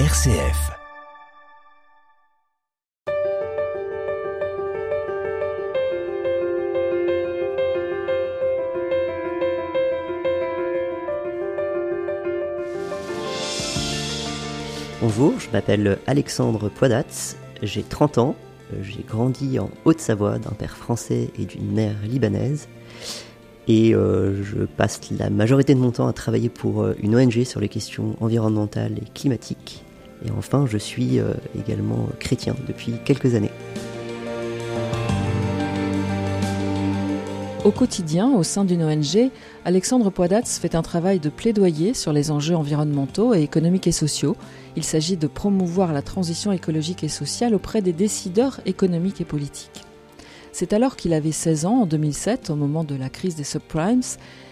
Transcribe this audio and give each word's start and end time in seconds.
RCF. 0.00 0.72
Bonjour, 15.00 15.38
je 15.38 15.48
m'appelle 15.52 15.98
Alexandre 16.08 16.68
Poidatz, 16.70 17.36
j'ai 17.62 17.84
30 17.84 18.18
ans, 18.18 18.34
j'ai 18.82 19.04
grandi 19.08 19.60
en 19.60 19.70
Haute-Savoie 19.84 20.40
d'un 20.40 20.50
père 20.50 20.76
français 20.76 21.30
et 21.38 21.44
d'une 21.44 21.70
mère 21.70 21.94
libanaise. 22.02 22.66
Et 23.68 23.94
euh, 23.94 24.42
je 24.42 24.64
passe 24.64 25.00
la 25.16 25.30
majorité 25.30 25.74
de 25.74 25.78
mon 25.78 25.92
temps 25.92 26.08
à 26.08 26.12
travailler 26.12 26.48
pour 26.48 26.82
euh, 26.82 26.94
une 27.00 27.14
ONG 27.16 27.44
sur 27.44 27.60
les 27.60 27.68
questions 27.68 28.16
environnementales 28.20 28.98
et 28.98 29.08
climatiques. 29.14 29.83
Et 30.24 30.30
enfin, 30.30 30.66
je 30.66 30.78
suis 30.78 31.18
euh, 31.18 31.34
également 31.58 32.08
chrétien 32.18 32.54
depuis 32.66 32.94
quelques 33.04 33.34
années. 33.34 33.50
Au 37.64 37.70
quotidien, 37.70 38.30
au 38.30 38.42
sein 38.42 38.66
d'une 38.66 38.84
ONG, 38.84 39.30
Alexandre 39.64 40.10
Poidatz 40.10 40.58
fait 40.58 40.74
un 40.74 40.82
travail 40.82 41.18
de 41.18 41.30
plaidoyer 41.30 41.94
sur 41.94 42.12
les 42.12 42.30
enjeux 42.30 42.54
environnementaux 42.54 43.32
et 43.32 43.40
économiques 43.40 43.86
et 43.86 43.92
sociaux. 43.92 44.36
Il 44.76 44.84
s'agit 44.84 45.16
de 45.16 45.26
promouvoir 45.26 45.94
la 45.94 46.02
transition 46.02 46.52
écologique 46.52 47.04
et 47.04 47.08
sociale 47.08 47.54
auprès 47.54 47.80
des 47.80 47.94
décideurs 47.94 48.60
économiques 48.66 49.22
et 49.22 49.24
politiques. 49.24 49.82
C'est 50.52 50.74
alors 50.74 50.94
qu'il 50.94 51.14
avait 51.14 51.32
16 51.32 51.64
ans, 51.64 51.80
en 51.80 51.86
2007, 51.86 52.50
au 52.50 52.54
moment 52.54 52.84
de 52.84 52.96
la 52.96 53.08
crise 53.08 53.34
des 53.34 53.44
subprimes, 53.44 54.02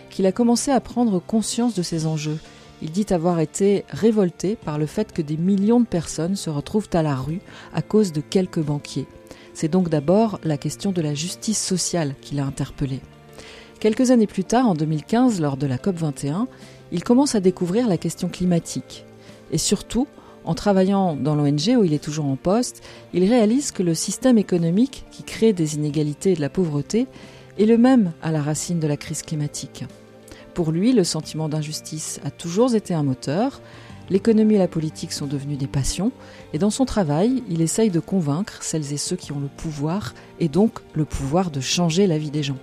qu'il 0.08 0.24
a 0.24 0.32
commencé 0.32 0.70
à 0.70 0.80
prendre 0.80 1.20
conscience 1.20 1.74
de 1.74 1.82
ces 1.82 2.06
enjeux. 2.06 2.38
Il 2.82 2.90
dit 2.90 3.06
avoir 3.10 3.38
été 3.38 3.84
révolté 3.88 4.56
par 4.56 4.76
le 4.76 4.86
fait 4.86 5.12
que 5.12 5.22
des 5.22 5.36
millions 5.36 5.78
de 5.78 5.86
personnes 5.86 6.34
se 6.34 6.50
retrouvent 6.50 6.88
à 6.92 7.02
la 7.02 7.14
rue 7.14 7.40
à 7.72 7.80
cause 7.80 8.12
de 8.12 8.20
quelques 8.20 8.60
banquiers. 8.60 9.06
C'est 9.54 9.68
donc 9.68 9.88
d'abord 9.88 10.40
la 10.42 10.58
question 10.58 10.90
de 10.90 11.00
la 11.00 11.14
justice 11.14 11.62
sociale 11.62 12.16
qui 12.20 12.34
l'a 12.34 12.44
interpellé. 12.44 13.00
Quelques 13.78 14.10
années 14.10 14.26
plus 14.26 14.44
tard, 14.44 14.66
en 14.66 14.74
2015, 14.74 15.40
lors 15.40 15.56
de 15.56 15.66
la 15.66 15.76
COP21, 15.76 16.46
il 16.90 17.04
commence 17.04 17.36
à 17.36 17.40
découvrir 17.40 17.86
la 17.86 17.98
question 17.98 18.28
climatique. 18.28 19.04
Et 19.52 19.58
surtout, 19.58 20.08
en 20.44 20.54
travaillant 20.54 21.14
dans 21.14 21.36
l'ONG 21.36 21.76
où 21.78 21.84
il 21.84 21.94
est 21.94 22.02
toujours 22.02 22.26
en 22.26 22.36
poste, 22.36 22.82
il 23.12 23.28
réalise 23.28 23.70
que 23.70 23.84
le 23.84 23.94
système 23.94 24.38
économique 24.38 25.04
qui 25.12 25.22
crée 25.22 25.52
des 25.52 25.76
inégalités 25.76 26.32
et 26.32 26.36
de 26.36 26.40
la 26.40 26.50
pauvreté 26.50 27.06
est 27.58 27.66
le 27.66 27.78
même 27.78 28.12
à 28.22 28.32
la 28.32 28.42
racine 28.42 28.80
de 28.80 28.88
la 28.88 28.96
crise 28.96 29.22
climatique. 29.22 29.84
Pour 30.54 30.70
lui, 30.70 30.92
le 30.92 31.04
sentiment 31.04 31.48
d'injustice 31.48 32.20
a 32.24 32.30
toujours 32.30 32.74
été 32.74 32.92
un 32.92 33.02
moteur, 33.02 33.60
l'économie 34.10 34.56
et 34.56 34.58
la 34.58 34.68
politique 34.68 35.12
sont 35.12 35.26
devenues 35.26 35.56
des 35.56 35.66
passions, 35.66 36.12
et 36.52 36.58
dans 36.58 36.70
son 36.70 36.84
travail, 36.84 37.42
il 37.48 37.62
essaye 37.62 37.90
de 37.90 38.00
convaincre 38.00 38.58
celles 38.62 38.92
et 38.92 38.98
ceux 38.98 39.16
qui 39.16 39.32
ont 39.32 39.40
le 39.40 39.48
pouvoir, 39.48 40.12
et 40.40 40.48
donc 40.48 40.80
le 40.94 41.06
pouvoir 41.06 41.50
de 41.50 41.60
changer 41.60 42.06
la 42.06 42.18
vie 42.18 42.30
des 42.30 42.42
gens. 42.42 42.58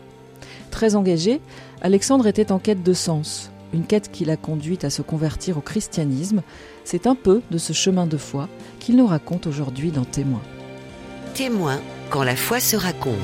Très 0.70 0.95
engagé, 0.95 1.42
Alexandre 1.82 2.28
était 2.28 2.52
en 2.52 2.60
quête 2.60 2.84
de 2.84 2.94
sens, 2.94 3.50
une 3.73 3.86
quête 3.86 4.12
qui 4.12 4.26
l'a 4.26 4.38
conduite 4.38 4.84
à 4.84 4.92
se 4.92 5.02
convertir 5.02 5.58
au 5.58 5.62
christianisme, 5.62 6.44
c'est 6.84 7.08
un 7.08 7.16
peu 7.16 7.42
de 7.50 7.58
ce 7.58 7.73
chemin 7.73 8.06
de 8.06 8.17
foi 8.17 8.48
qu'il 8.80 8.98
nous 8.98 9.08
raconte 9.08 9.48
aujourd'hui 9.48 9.92
dans 9.92 10.06
Témoin. 10.06 10.42
Témoin 11.34 11.80
quand 12.10 12.23
la 12.23 12.36
foi 12.36 12.60
se 12.60 12.76
raconte. 12.76 13.16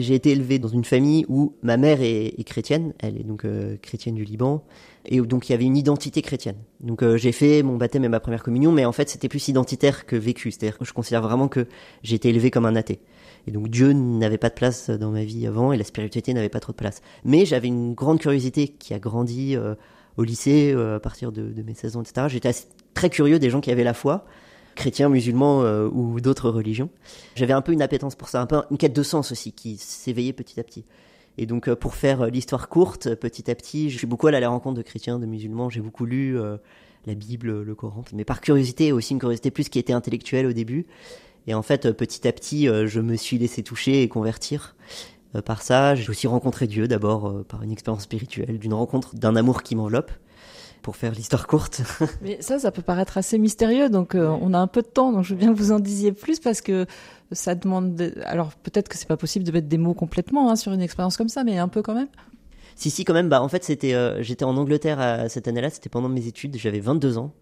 J'ai 0.00 0.14
été 0.14 0.30
élevé 0.30 0.58
dans 0.58 0.68
une 0.68 0.84
famille 0.84 1.24
où 1.28 1.54
ma 1.62 1.76
mère 1.76 1.98
est, 2.00 2.42
chrétienne, 2.44 2.94
elle 2.98 3.16
est 3.18 3.24
donc 3.24 3.44
euh, 3.44 3.76
chrétienne 3.82 4.14
du 4.14 4.24
Liban, 4.24 4.64
et 5.04 5.20
donc 5.20 5.48
il 5.48 5.52
y 5.52 5.54
avait 5.54 5.64
une 5.64 5.76
identité 5.76 6.22
chrétienne. 6.22 6.56
Donc 6.80 7.02
euh, 7.02 7.16
j'ai 7.16 7.32
fait 7.32 7.62
mon 7.62 7.76
baptême 7.76 8.04
et 8.04 8.08
ma 8.08 8.20
première 8.20 8.42
communion, 8.42 8.72
mais 8.72 8.84
en 8.84 8.92
fait 8.92 9.08
c'était 9.08 9.28
plus 9.28 9.48
identitaire 9.48 10.06
que 10.06 10.16
vécu, 10.16 10.50
c'est-à-dire 10.50 10.78
que 10.78 10.84
je 10.84 10.92
considère 10.92 11.22
vraiment 11.22 11.48
que 11.48 11.66
j'ai 12.02 12.16
été 12.16 12.30
élevé 12.30 12.50
comme 12.50 12.66
un 12.66 12.76
athée. 12.76 13.00
Et 13.46 13.50
donc 13.50 13.68
Dieu 13.68 13.92
n'avait 13.92 14.38
pas 14.38 14.48
de 14.48 14.54
place 14.54 14.90
dans 14.90 15.10
ma 15.10 15.24
vie 15.24 15.46
avant, 15.46 15.72
et 15.72 15.76
la 15.76 15.84
spiritualité 15.84 16.34
n'avait 16.34 16.48
pas 16.48 16.60
trop 16.60 16.72
de 16.72 16.78
place. 16.78 17.02
Mais 17.24 17.44
j'avais 17.44 17.68
une 17.68 17.94
grande 17.94 18.20
curiosité 18.20 18.68
qui 18.68 18.94
a 18.94 18.98
grandi 18.98 19.56
euh, 19.56 19.74
au 20.16 20.24
lycée, 20.24 20.72
à 20.72 21.00
partir 21.00 21.32
de, 21.32 21.42
de, 21.48 21.62
mes 21.62 21.74
16 21.74 21.96
ans, 21.96 22.02
etc. 22.02 22.26
J'étais 22.28 22.50
très 22.94 23.10
curieux 23.10 23.38
des 23.38 23.48
gens 23.48 23.60
qui 23.60 23.70
avaient 23.70 23.84
la 23.84 23.94
foi, 23.94 24.26
chrétiens, 24.80 25.10
musulmans 25.10 25.62
euh, 25.62 25.88
ou 25.92 26.20
d'autres 26.22 26.48
religions. 26.48 26.88
J'avais 27.36 27.52
un 27.52 27.60
peu 27.60 27.72
une 27.72 27.82
appétence 27.82 28.14
pour 28.14 28.30
ça, 28.30 28.40
un 28.40 28.46
peu 28.46 28.62
une 28.70 28.78
quête 28.78 28.94
de 28.94 29.02
sens 29.02 29.30
aussi 29.30 29.52
qui 29.52 29.76
s'éveillait 29.76 30.32
petit 30.32 30.58
à 30.58 30.64
petit. 30.64 30.86
Et 31.36 31.44
donc 31.44 31.68
euh, 31.68 31.76
pour 31.76 31.94
faire 31.94 32.22
euh, 32.22 32.30
l'histoire 32.30 32.70
courte, 32.70 33.14
petit 33.14 33.50
à 33.50 33.54
petit, 33.54 33.90
je 33.90 33.98
suis 33.98 34.06
beaucoup 34.06 34.26
allé 34.26 34.38
à 34.38 34.40
la 34.40 34.48
rencontre 34.48 34.78
de 34.78 34.82
chrétiens, 34.82 35.18
de 35.18 35.26
musulmans, 35.26 35.68
j'ai 35.68 35.82
beaucoup 35.82 36.06
lu 36.06 36.38
la 37.06 37.14
Bible, 37.14 37.62
le 37.62 37.74
Coran, 37.74 38.04
mais 38.14 38.24
par 38.24 38.40
curiosité, 38.40 38.90
aussi 38.90 39.12
une 39.12 39.20
curiosité 39.20 39.50
plus 39.50 39.68
qui 39.68 39.78
était 39.78 39.92
intellectuelle 39.92 40.46
au 40.46 40.52
début. 40.52 40.86
Et 41.46 41.52
en 41.52 41.62
fait, 41.62 41.92
petit 41.92 42.26
à 42.26 42.32
petit, 42.32 42.66
je 42.66 43.00
me 43.00 43.16
suis 43.16 43.38
laissé 43.38 43.62
toucher 43.62 44.02
et 44.02 44.08
convertir 44.08 44.76
par 45.44 45.62
ça. 45.62 45.94
J'ai 45.94 46.08
aussi 46.10 46.26
rencontré 46.26 46.66
Dieu 46.66 46.88
d'abord 46.88 47.44
par 47.44 47.62
une 47.62 47.72
expérience 47.72 48.02
spirituelle, 48.02 48.58
d'une 48.58 48.74
rencontre, 48.74 49.14
d'un 49.14 49.36
amour 49.36 49.62
qui 49.62 49.76
m'enveloppe 49.76 50.10
pour 50.82 50.96
faire 50.96 51.12
l'histoire 51.12 51.46
courte. 51.46 51.82
Mais 52.22 52.40
ça, 52.40 52.58
ça 52.58 52.70
peut 52.70 52.82
paraître 52.82 53.18
assez 53.18 53.38
mystérieux, 53.38 53.88
donc 53.88 54.14
euh, 54.14 54.26
on 54.40 54.54
a 54.54 54.58
un 54.58 54.66
peu 54.66 54.82
de 54.82 54.86
temps, 54.86 55.12
donc 55.12 55.24
je 55.24 55.34
veux 55.34 55.38
bien 55.38 55.52
que 55.52 55.58
vous 55.58 55.72
en 55.72 55.80
disiez 55.80 56.12
plus 56.12 56.40
parce 56.40 56.60
que 56.60 56.86
ça 57.32 57.54
demande. 57.54 58.12
Alors 58.24 58.52
peut-être 58.54 58.88
que 58.88 58.96
c'est 58.96 59.08
pas 59.08 59.16
possible 59.16 59.44
de 59.44 59.52
mettre 59.52 59.68
des 59.68 59.78
mots 59.78 59.94
complètement 59.94 60.50
hein, 60.50 60.56
sur 60.56 60.72
une 60.72 60.80
expérience 60.80 61.16
comme 61.16 61.28
ça, 61.28 61.44
mais 61.44 61.58
un 61.58 61.68
peu 61.68 61.82
quand 61.82 61.94
même. 61.94 62.08
Si 62.76 62.90
si 62.90 63.04
quand 63.04 63.14
même. 63.14 63.28
Bah 63.28 63.42
en 63.42 63.48
fait 63.48 63.64
c'était, 63.64 63.94
euh, 63.94 64.22
j'étais 64.22 64.44
en 64.44 64.56
Angleterre 64.56 65.00
à 65.00 65.28
cette 65.28 65.48
année-là, 65.48 65.70
c'était 65.70 65.90
pendant 65.90 66.08
mes 66.08 66.26
études, 66.26 66.56
j'avais 66.56 66.80
22 66.80 67.18
ans, 67.18 67.32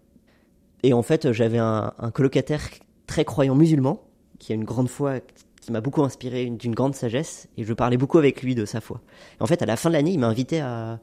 et 0.83 0.93
en 0.93 1.01
fait 1.01 1.31
j'avais 1.31 1.59
un, 1.59 1.93
un 1.97 2.11
colocataire 2.11 2.69
très 3.07 3.25
croyant 3.25 3.55
musulman 3.55 4.01
qui 4.37 4.51
a 4.51 4.55
une 4.55 4.65
grande 4.65 4.89
foi 4.89 5.19
qui 5.59 5.71
m'a 5.71 5.81
beaucoup 5.81 6.03
inspiré 6.03 6.45
d'une 6.45 6.73
grande 6.73 6.95
sagesse 6.95 7.47
et 7.57 7.63
je 7.63 7.73
parlais 7.73 7.97
beaucoup 7.97 8.17
avec 8.17 8.41
lui 8.41 8.55
de 8.55 8.65
sa 8.65 8.81
foi. 8.81 9.01
en 9.39 9.45
fait, 9.45 9.61
à 9.61 9.65
la 9.65 9.75
fin 9.75 9.89
de 9.89 9.93
l'année, 9.93 10.11
il 10.11 10.19
m'a 10.19 10.27
invité 10.27 10.61
à, 10.61 10.99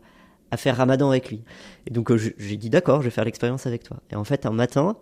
à 0.50 0.56
faire 0.56 0.76
ramadan 0.76 1.10
avec 1.10 1.30
lui. 1.30 1.42
Et 1.86 1.90
donc 1.90 2.10
euh, 2.10 2.16
j'ai 2.16 2.56
dit 2.56 2.70
d'accord, 2.70 3.00
je 3.00 3.06
vais 3.06 3.10
faire 3.10 3.24
l'expérience 3.24 3.66
avec 3.66 3.82
toi. 3.82 3.98
Et 4.10 4.16
en 4.16 4.24
fait, 4.24 4.46
un 4.46 4.52
matin, 4.52 4.96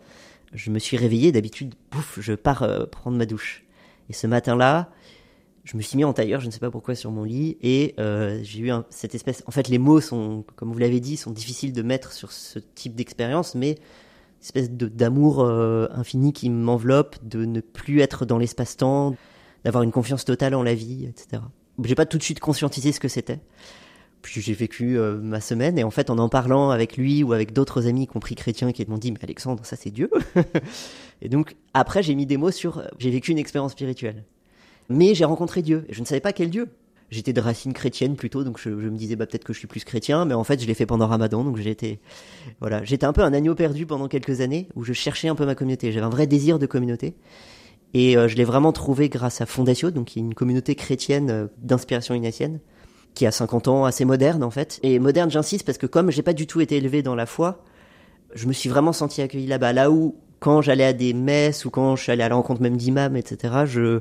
je 0.52 0.70
me 0.70 0.78
suis 0.78 0.96
réveillé, 0.96 1.32
d'habitude, 1.32 1.74
pouf, 1.90 2.18
je 2.20 2.34
pars 2.34 2.62
euh, 2.62 2.86
prendre 2.86 3.16
ma 3.16 3.26
douche. 3.26 3.64
Et 4.08 4.12
ce 4.12 4.26
matin-là, 4.26 4.90
je 5.64 5.76
me 5.76 5.82
suis 5.82 5.96
mis 5.96 6.04
en 6.04 6.12
tailleur, 6.12 6.40
je 6.40 6.46
ne 6.46 6.50
sais 6.50 6.58
pas 6.58 6.70
pourquoi, 6.70 6.94
sur 6.94 7.10
mon 7.10 7.24
lit, 7.24 7.56
et 7.62 7.94
euh, 7.98 8.38
j'ai 8.42 8.60
eu 8.60 8.70
cette 8.90 9.14
espèce... 9.14 9.42
En 9.46 9.50
fait, 9.50 9.68
les 9.68 9.78
mots 9.78 10.00
sont, 10.00 10.44
comme 10.56 10.70
vous 10.70 10.78
l'avez 10.78 11.00
dit, 11.00 11.16
sont 11.16 11.30
difficiles 11.30 11.72
de 11.72 11.80
mettre 11.80 12.12
sur 12.12 12.32
ce 12.32 12.58
type 12.58 12.94
d'expérience, 12.94 13.54
mais 13.54 13.78
espèce 14.42 14.70
d'amour 14.70 15.42
infini 15.42 16.34
qui 16.34 16.50
m'enveloppe, 16.50 17.16
de 17.22 17.46
ne 17.46 17.60
plus 17.60 18.00
être 18.02 18.26
dans 18.26 18.36
l'espace-temps, 18.36 19.16
d'avoir 19.64 19.82
une 19.82 19.90
confiance 19.90 20.26
totale 20.26 20.54
en 20.54 20.62
la 20.62 20.74
vie, 20.74 21.06
etc. 21.06 21.42
J'ai 21.82 21.94
pas 21.94 22.04
tout 22.04 22.18
de 22.18 22.22
suite 22.22 22.40
conscientisé 22.40 22.92
ce 22.92 23.00
que 23.00 23.08
c'était. 23.08 23.40
Puis 24.24 24.40
j'ai 24.40 24.54
vécu 24.54 24.98
euh, 24.98 25.18
ma 25.18 25.38
semaine 25.42 25.78
et 25.78 25.84
en 25.84 25.90
fait 25.90 26.08
en 26.08 26.16
en 26.18 26.30
parlant 26.30 26.70
avec 26.70 26.96
lui 26.96 27.22
ou 27.22 27.34
avec 27.34 27.52
d'autres 27.52 27.86
amis, 27.86 28.04
y 28.04 28.06
compris 28.06 28.34
chrétiens, 28.34 28.72
qui 28.72 28.82
m'ont 28.88 28.96
dit 28.96 29.12
mais 29.12 29.22
Alexandre 29.22 29.66
ça 29.66 29.76
c'est 29.76 29.90
Dieu. 29.90 30.10
et 31.22 31.28
donc 31.28 31.56
après 31.74 32.02
j'ai 32.02 32.14
mis 32.14 32.24
des 32.24 32.38
mots 32.38 32.50
sur 32.50 32.78
euh, 32.78 32.86
j'ai 32.98 33.10
vécu 33.10 33.32
une 33.32 33.38
expérience 33.38 33.72
spirituelle. 33.72 34.24
Mais 34.88 35.14
j'ai 35.14 35.26
rencontré 35.26 35.60
Dieu 35.60 35.84
et 35.90 35.92
je 35.92 36.00
ne 36.00 36.06
savais 36.06 36.22
pas 36.22 36.32
quel 36.32 36.48
Dieu. 36.48 36.68
J'étais 37.10 37.34
de 37.34 37.40
racine 37.40 37.74
chrétienne 37.74 38.16
plutôt, 38.16 38.44
donc 38.44 38.58
je, 38.58 38.70
me 38.70 38.96
disais 38.96 39.14
bah 39.14 39.26
peut-être 39.26 39.44
que 39.44 39.52
je 39.52 39.58
suis 39.58 39.68
plus 39.68 39.84
chrétien, 39.84 40.24
mais 40.24 40.32
en 40.32 40.42
fait 40.42 40.58
je 40.58 40.66
l'ai 40.66 40.72
fait 40.72 40.86
pendant 40.86 41.06
Ramadan, 41.06 41.44
donc 41.44 41.58
j'étais 41.58 42.00
voilà 42.60 42.82
j'étais 42.82 43.04
un 43.04 43.12
peu 43.12 43.22
un 43.22 43.34
agneau 43.34 43.54
perdu 43.54 43.84
pendant 43.84 44.08
quelques 44.08 44.40
années 44.40 44.68
où 44.74 44.84
je 44.84 44.94
cherchais 44.94 45.28
un 45.28 45.34
peu 45.34 45.44
ma 45.44 45.54
communauté. 45.54 45.92
J'avais 45.92 46.06
un 46.06 46.10
vrai 46.10 46.26
désir 46.26 46.58
de 46.58 46.64
communauté. 46.64 47.14
Et 47.92 48.16
euh, 48.16 48.26
je 48.26 48.36
l'ai 48.36 48.44
vraiment 48.44 48.72
trouvé 48.72 49.10
grâce 49.10 49.42
à 49.42 49.46
Fondatio, 49.46 49.90
donc 49.90 50.16
une 50.16 50.32
communauté 50.32 50.74
chrétienne 50.74 51.50
d'inspiration 51.58 52.14
ignatienne, 52.14 52.58
qui 53.14 53.26
a 53.26 53.30
50 53.30 53.68
ans, 53.68 53.84
assez 53.84 54.04
moderne 54.04 54.42
en 54.42 54.50
fait. 54.50 54.80
Et 54.82 54.98
moderne, 54.98 55.30
j'insiste, 55.30 55.64
parce 55.64 55.78
que 55.78 55.86
comme 55.86 56.10
j'ai 56.10 56.22
pas 56.22 56.32
du 56.32 56.46
tout 56.46 56.60
été 56.60 56.76
élevé 56.76 57.02
dans 57.02 57.14
la 57.14 57.26
foi, 57.26 57.62
je 58.34 58.46
me 58.46 58.52
suis 58.52 58.68
vraiment 58.68 58.92
senti 58.92 59.22
accueilli 59.22 59.46
là-bas. 59.46 59.72
Là 59.72 59.90
où, 59.90 60.16
quand 60.40 60.60
j'allais 60.60 60.84
à 60.84 60.92
des 60.92 61.14
messes 61.14 61.64
ou 61.64 61.70
quand 61.70 61.96
je 61.96 62.02
suis 62.02 62.12
allé 62.12 62.22
à 62.22 62.28
la 62.28 62.34
rencontre 62.34 62.60
même 62.60 62.76
d'imams, 62.76 63.16
etc., 63.16 63.64
je, 63.66 64.00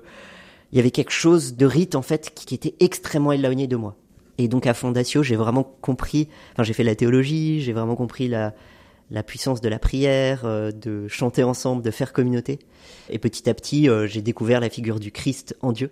il 0.71 0.77
y 0.77 0.80
avait 0.80 0.92
quelque 0.92 1.12
chose 1.12 1.56
de 1.56 1.65
rite 1.65 1.95
en 1.95 2.01
fait 2.01 2.33
qui 2.33 2.56
était 2.56 2.74
extrêmement 2.80 3.31
éloigné 3.31 3.68
de 3.68 3.75
moi. 3.75 3.95
Et 4.39 4.48
donc 4.48 4.65
à 4.65 4.74
Fondatio, 4.74 5.21
j'ai 5.21 5.36
vraiment 5.36 5.63
compris, 5.63 6.27
enfin 6.54 6.63
j'ai 6.63 6.74
fait 6.74 6.83
la 6.83 6.95
théologie, 6.95 7.62
j'ai 7.62 7.74
vraiment 7.74 7.95
compris 7.95 8.27
la, 8.27 8.54
puissance 9.27 9.62
de 9.62 9.69
la 9.69 9.77
prière, 9.77 10.42
euh, 10.45 10.71
de 10.71 11.07
chanter 11.07 11.44
ensemble, 11.44 11.83
de 11.83 11.92
faire 11.92 12.12
communauté. 12.12 12.57
Et 13.12 13.19
petit 13.19 13.48
à 13.48 13.54
petit, 13.54 13.88
euh, 13.88 14.07
j'ai 14.07 14.24
découvert 14.24 14.59
la 14.59 14.71
figure 14.71 15.00
du 15.00 15.12
Christ 15.12 15.56
en 15.62 15.71
Dieu. 15.71 15.92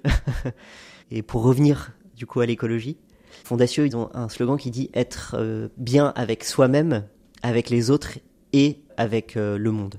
et 1.12 1.22
pour 1.22 1.44
revenir 1.44 1.92
du 2.16 2.26
coup 2.26 2.40
à 2.40 2.48
l'écologie, 2.48 2.98
Fondation, 3.44 3.84
ils 3.84 3.96
ont 3.96 4.10
un 4.14 4.30
slogan 4.30 4.58
qui 4.58 4.72
dit 4.72 4.90
être 4.94 5.36
euh, 5.38 5.70
bien 5.78 6.14
avec 6.16 6.44
soi-même, 6.44 7.04
avec 7.44 7.70
les 7.70 7.90
autres 7.90 8.20
et 8.54 8.80
avec 8.98 9.38
euh, 9.38 9.58
le 9.58 9.72
monde. 9.72 9.96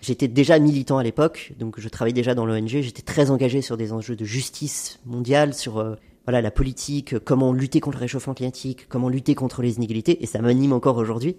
J'étais 0.00 0.28
déjà 0.28 0.58
militant 0.58 0.98
à 0.98 1.02
l'époque, 1.02 1.52
donc 1.58 1.78
je 1.78 1.88
travaillais 1.88 2.12
déjà 2.12 2.34
dans 2.34 2.44
l'ONG, 2.44 2.66
j'étais 2.66 3.02
très 3.02 3.30
engagé 3.30 3.62
sur 3.62 3.76
des 3.76 3.92
enjeux 3.92 4.16
de 4.16 4.24
justice 4.24 4.98
mondiale, 5.06 5.54
sur 5.54 5.78
euh, 5.78 5.94
voilà 6.24 6.40
la 6.40 6.50
politique, 6.50 7.18
comment 7.20 7.52
lutter 7.52 7.80
contre 7.80 7.98
le 7.98 8.02
réchauffement 8.02 8.34
climatique, 8.34 8.88
comment 8.88 9.08
lutter 9.08 9.34
contre 9.34 9.62
les 9.62 9.76
inégalités, 9.76 10.22
et 10.22 10.26
ça 10.26 10.40
m'anime 10.40 10.72
encore 10.72 10.96
aujourd'hui. 10.96 11.36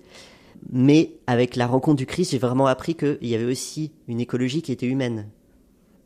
mais 0.71 1.11
avec 1.27 1.57
la 1.57 1.67
rencontre 1.67 1.97
du 1.97 2.05
Christ, 2.05 2.31
j'ai 2.31 2.37
vraiment 2.37 2.67
appris 2.67 2.95
qu'il 2.95 3.27
y 3.27 3.35
avait 3.35 3.43
aussi 3.43 3.91
une 4.07 4.21
écologie 4.21 4.61
qui 4.61 4.71
était 4.71 4.87
humaine. 4.87 5.27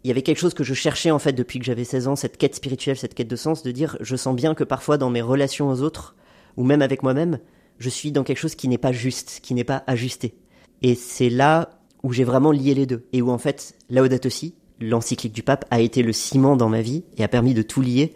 Il 0.07 0.09
y 0.09 0.11
avait 0.11 0.21
quelque 0.21 0.39
chose 0.39 0.53
que 0.53 0.63
je 0.63 0.73
cherchais 0.73 1.11
en 1.11 1.19
fait 1.19 1.33
depuis 1.33 1.59
que 1.59 1.65
j'avais 1.65 1.83
16 1.83 2.07
ans, 2.07 2.15
cette 2.15 2.37
quête 2.37 2.55
spirituelle, 2.55 2.95
cette 2.95 3.13
quête 3.13 3.27
de 3.27 3.35
sens, 3.35 3.61
de 3.61 3.71
dire 3.71 3.97
je 3.99 4.15
sens 4.15 4.33
bien 4.37 4.55
que 4.55 4.63
parfois 4.63 4.97
dans 4.97 5.09
mes 5.09 5.21
relations 5.21 5.67
aux 5.67 5.81
autres, 5.81 6.15
ou 6.55 6.63
même 6.63 6.81
avec 6.81 7.03
moi-même, 7.03 7.39
je 7.77 7.89
suis 7.89 8.13
dans 8.13 8.23
quelque 8.23 8.37
chose 8.37 8.55
qui 8.55 8.69
n'est 8.69 8.77
pas 8.77 8.93
juste, 8.93 9.41
qui 9.43 9.53
n'est 9.53 9.65
pas 9.65 9.83
ajusté. 9.85 10.33
Et 10.81 10.95
c'est 10.95 11.29
là 11.29 11.71
où 12.03 12.13
j'ai 12.13 12.23
vraiment 12.23 12.53
lié 12.53 12.73
les 12.73 12.85
deux. 12.85 13.05
Et 13.11 13.21
où 13.21 13.29
en 13.31 13.37
fait, 13.37 13.75
Laudato 13.89 14.27
aussi, 14.27 14.55
l'encyclique 14.79 15.33
du 15.33 15.43
pape, 15.43 15.65
a 15.71 15.81
été 15.81 16.03
le 16.03 16.13
ciment 16.13 16.55
dans 16.55 16.69
ma 16.69 16.79
vie 16.79 17.03
et 17.17 17.23
a 17.25 17.27
permis 17.27 17.53
de 17.53 17.61
tout 17.61 17.81
lier. 17.81 18.13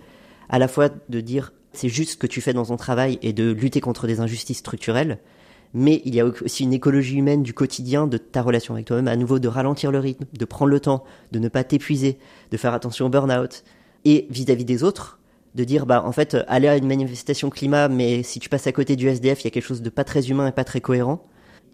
À 0.47 0.59
la 0.59 0.69
fois 0.69 0.88
de 1.09 1.19
dire 1.19 1.51
c'est 1.73 1.89
juste 1.89 2.11
ce 2.11 2.17
que 2.17 2.25
tu 2.25 2.39
fais 2.39 2.53
dans 2.53 2.67
ton 2.67 2.77
travail 2.77 3.19
et 3.21 3.33
de 3.33 3.51
lutter 3.51 3.81
contre 3.81 4.07
des 4.07 4.21
injustices 4.21 4.59
structurelles, 4.59 5.19
mais 5.73 6.01
il 6.06 6.15
y 6.15 6.19
a 6.19 6.25
aussi 6.25 6.63
une 6.63 6.73
écologie 6.73 7.18
humaine 7.18 7.44
du 7.44 7.53
quotidien 7.53 8.07
de 8.07 8.18
ta 8.18 8.41
relation 8.41 8.73
avec 8.73 8.88
toi-même, 8.88 9.07
à 9.07 9.15
nouveau 9.15 9.39
de 9.39 9.47
ralentir 9.47 9.91
le 9.91 10.00
rythme, 10.00 10.25
de 10.31 10.45
prendre 10.45 10.71
le 10.71 10.79
temps, 10.79 11.03
de 11.31 11.39
ne 11.39 11.47
pas 11.47 11.63
t'épuiser, 11.63 12.18
de 12.51 12.57
faire 12.57 12.73
attention 12.73 13.06
au 13.06 13.09
burn-out, 13.09 13.63
et 14.06 14.27
vis-à-vis 14.29 14.65
des 14.65 14.83
autres, 14.83 15.19
de 15.56 15.63
dire 15.63 15.85
bah 15.85 16.03
en 16.06 16.12
fait 16.12 16.38
aller 16.47 16.68
à 16.68 16.77
une 16.77 16.88
manifestation 16.88 17.50
climat, 17.50 17.88
mais 17.88 18.23
si 18.23 18.39
tu 18.39 18.50
passes 18.50 18.68
à 18.68 18.71
côté 18.71 18.95
du 18.95 19.07
SDF, 19.07 19.41
il 19.41 19.45
y 19.45 19.47
a 19.47 19.51
quelque 19.51 19.65
chose 19.65 19.81
de 19.81 19.89
pas 19.89 20.03
très 20.03 20.29
humain 20.29 20.47
et 20.47 20.51
pas 20.51 20.63
très 20.63 20.81
cohérent. 20.81 21.25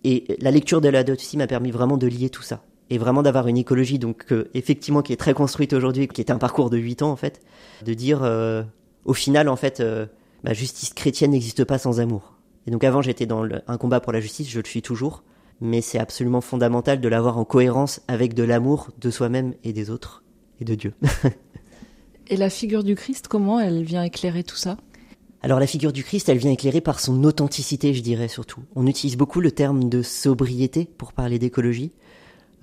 Et 0.04 0.38
la 0.40 0.52
lecture 0.52 0.82
de 0.82 0.90
la 0.90 1.04
dot 1.04 1.20
aussi 1.20 1.38
m'a 1.38 1.48
permis 1.48 1.72
vraiment 1.72 1.98
de 1.98 2.08
lier 2.08 2.30
tout 2.30 2.44
ça 2.44 2.64
et 2.90 2.98
vraiment 2.98 3.22
d'avoir 3.22 3.48
une 3.48 3.58
écologie 3.58 4.00
donc 4.00 4.32
euh, 4.32 4.50
effectivement 4.54 5.02
qui 5.02 5.14
est 5.14 5.18
très 5.18 5.34
construite 5.34 5.74
aujourd'hui, 5.74 6.08
qui 6.08 6.22
est 6.22 6.32
un 6.32 6.38
parcours 6.38 6.70
de 6.70 6.78
8 6.78 7.02
ans 7.02 7.12
en 7.12 7.16
fait, 7.16 7.42
de 7.86 7.94
dire 7.94 8.24
euh, 8.24 8.64
au 9.06 9.14
final 9.14 9.50
en 9.50 9.56
fait 9.56 9.80
euh, 9.80 10.06
la 10.44 10.54
justice 10.54 10.94
chrétienne 10.94 11.32
n'existe 11.32 11.64
pas 11.64 11.78
sans 11.78 12.00
amour. 12.00 12.37
Et 12.68 12.72
donc 12.72 12.84
avant 12.84 13.02
j'étais 13.02 13.26
dans 13.26 13.44
un 13.68 13.78
combat 13.78 14.00
pour 14.00 14.12
la 14.12 14.20
justice, 14.20 14.50
je 14.50 14.60
le 14.60 14.66
suis 14.66 14.82
toujours, 14.82 15.24
mais 15.62 15.82
c'est 15.82 16.00
absolument 16.00 16.42
fondamental 16.42 17.00
de 17.00 17.08
l'avoir 17.08 17.38
en 17.38 17.46
cohérence 17.46 18.02
avec 18.08 18.34
de 18.34 18.44
l'amour 18.44 18.90
de 19.00 19.10
soi-même 19.10 19.54
et 19.64 19.74
des 19.74 19.90
autres 19.90 20.24
et 20.60 20.66
de 20.66 20.76
Dieu. 20.76 20.94
et 22.28 22.38
la 22.38 22.50
figure 22.50 22.84
du 22.84 22.96
Christ, 22.96 23.28
comment 23.28 23.60
elle 23.60 23.84
vient 23.84 24.04
éclairer 24.04 24.44
tout 24.44 24.58
ça? 24.58 24.78
Alors 25.42 25.60
la 25.60 25.68
figure 25.68 25.94
du 25.94 26.04
Christ, 26.04 26.30
elle 26.30 26.40
vient 26.40 26.52
éclairer 26.52 26.82
par 26.82 27.00
son 27.00 27.24
authenticité, 27.24 27.94
je 27.94 28.02
dirais 28.02 28.28
surtout. 28.28 28.62
On 28.76 28.86
utilise 28.86 29.16
beaucoup 29.16 29.40
le 29.40 29.52
terme 29.52 29.88
de 29.88 30.02
sobriété 30.02 30.90
pour 30.98 31.14
parler 31.14 31.40
d'écologie. 31.40 31.92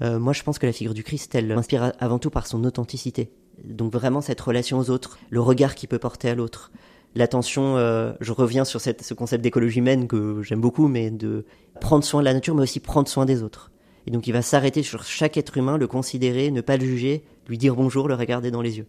Euh, 0.03 0.19
moi, 0.19 0.33
je 0.33 0.43
pense 0.43 0.59
que 0.59 0.67
la 0.67 0.73
figure 0.73 0.93
du 0.93 1.05
Christ, 1.05 1.35
elle 1.37 1.47
m'inspire 1.47 1.93
avant 2.01 2.19
tout 2.19 2.31
par 2.31 2.47
son 2.47 2.65
authenticité. 2.65 3.31
Donc 3.63 3.93
vraiment 3.93 4.21
cette 4.21 4.41
relation 4.41 4.79
aux 4.79 4.91
autres, 4.91 5.19
le 5.31 5.41
regard 5.41 5.77
qu'il 5.77 5.89
peut 5.89 6.01
porter 6.01 6.29
à 6.29 6.35
l'autre, 6.35 6.73
l'attention. 7.15 7.77
Euh, 7.77 8.13
je 8.21 8.33
reviens 8.33 8.65
sur 8.65 8.81
cette, 8.81 9.03
ce 9.03 9.15
concept 9.15 9.43
d'écologie 9.43 9.79
humaine 9.79 10.07
que 10.07 10.43
j'aime 10.43 10.61
beaucoup, 10.61 10.89
mais 10.89 11.11
de 11.11 11.45
prendre 11.81 12.05
soin 12.05 12.21
de 12.21 12.25
la 12.25 12.35
nature, 12.35 12.55
mais 12.55 12.63
aussi 12.63 12.81
prendre 12.81 13.09
soin 13.09 13.25
des 13.25 13.43
autres. 13.43 13.71
Et 14.07 14.11
donc 14.11 14.27
il 14.27 14.33
va 14.33 14.43
s'arrêter 14.43 14.83
sur 14.83 15.05
chaque 15.05 15.37
être 15.37 15.57
humain, 15.57 15.79
le 15.79 15.87
considérer, 15.87 16.51
ne 16.51 16.61
pas 16.61 16.77
le 16.77 16.85
juger, 16.85 17.25
lui 17.49 17.59
dire 17.59 17.75
bonjour, 17.75 18.09
le 18.09 18.15
regarder 18.15 18.51
dans 18.51 18.63
les 18.63 18.79
yeux. 18.79 18.87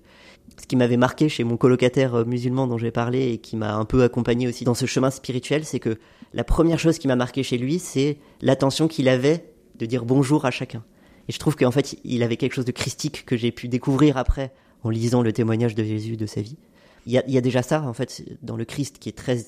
Ce 0.62 0.68
qui 0.68 0.76
m'avait 0.76 0.98
marqué 0.98 1.30
chez 1.30 1.44
mon 1.44 1.58
colocataire 1.58 2.16
euh, 2.16 2.26
musulman 2.26 2.68
dont 2.68 2.78
j'ai 2.78 2.92
parlé 2.92 3.32
et 3.32 3.38
qui 3.38 3.56
m'a 3.56 3.76
un 3.76 3.86
peu 3.86 4.04
accompagné 4.04 4.48
aussi 4.48 4.64
dans 4.64 4.74
ce 4.74 4.86
chemin 4.86 5.12
spirituel, 5.12 5.66
c'est 5.66 5.80
que 5.80 5.98
la 6.34 6.44
première 6.44 6.80
chose 6.80 7.00
qui 7.00 7.08
m'a 7.08 7.16
marqué 7.16 7.44
chez 7.44 7.58
lui, 7.58 7.80
c'est 7.80 8.18
l'attention 8.42 8.88
qu'il 8.88 9.08
avait 9.08 9.46
de 9.80 9.86
dire 9.86 10.06
bonjour 10.06 10.46
à 10.46 10.52
chacun. 10.52 10.84
Et 11.28 11.32
je 11.32 11.40
trouve 11.40 11.56
qu'en 11.56 11.72
fait, 11.72 11.98
il 12.04 12.22
avait 12.22 12.38
quelque 12.38 12.54
chose 12.54 12.66
de 12.66 12.72
christique 12.72 13.26
que 13.26 13.36
j'ai 13.36 13.52
pu 13.52 13.68
découvrir 13.68 14.18
après 14.18 14.54
en 14.84 14.90
lisant 14.90 15.24
le 15.24 15.34
témoignage 15.34 15.76
de 15.76 15.84
Jésus 15.84 16.18
de 16.18 16.26
sa 16.26 16.42
vie. 16.42 16.58
Il 17.06 17.12
y 17.12 17.18
a, 17.18 17.24
y 17.28 17.38
a 17.38 17.42
déjà 17.42 17.62
ça, 17.62 17.82
en 17.84 17.94
fait, 17.94 18.24
dans 18.42 18.58
le 18.58 18.66
Christ 18.66 18.98
qui 19.00 19.10
est 19.10 19.18
très 19.18 19.46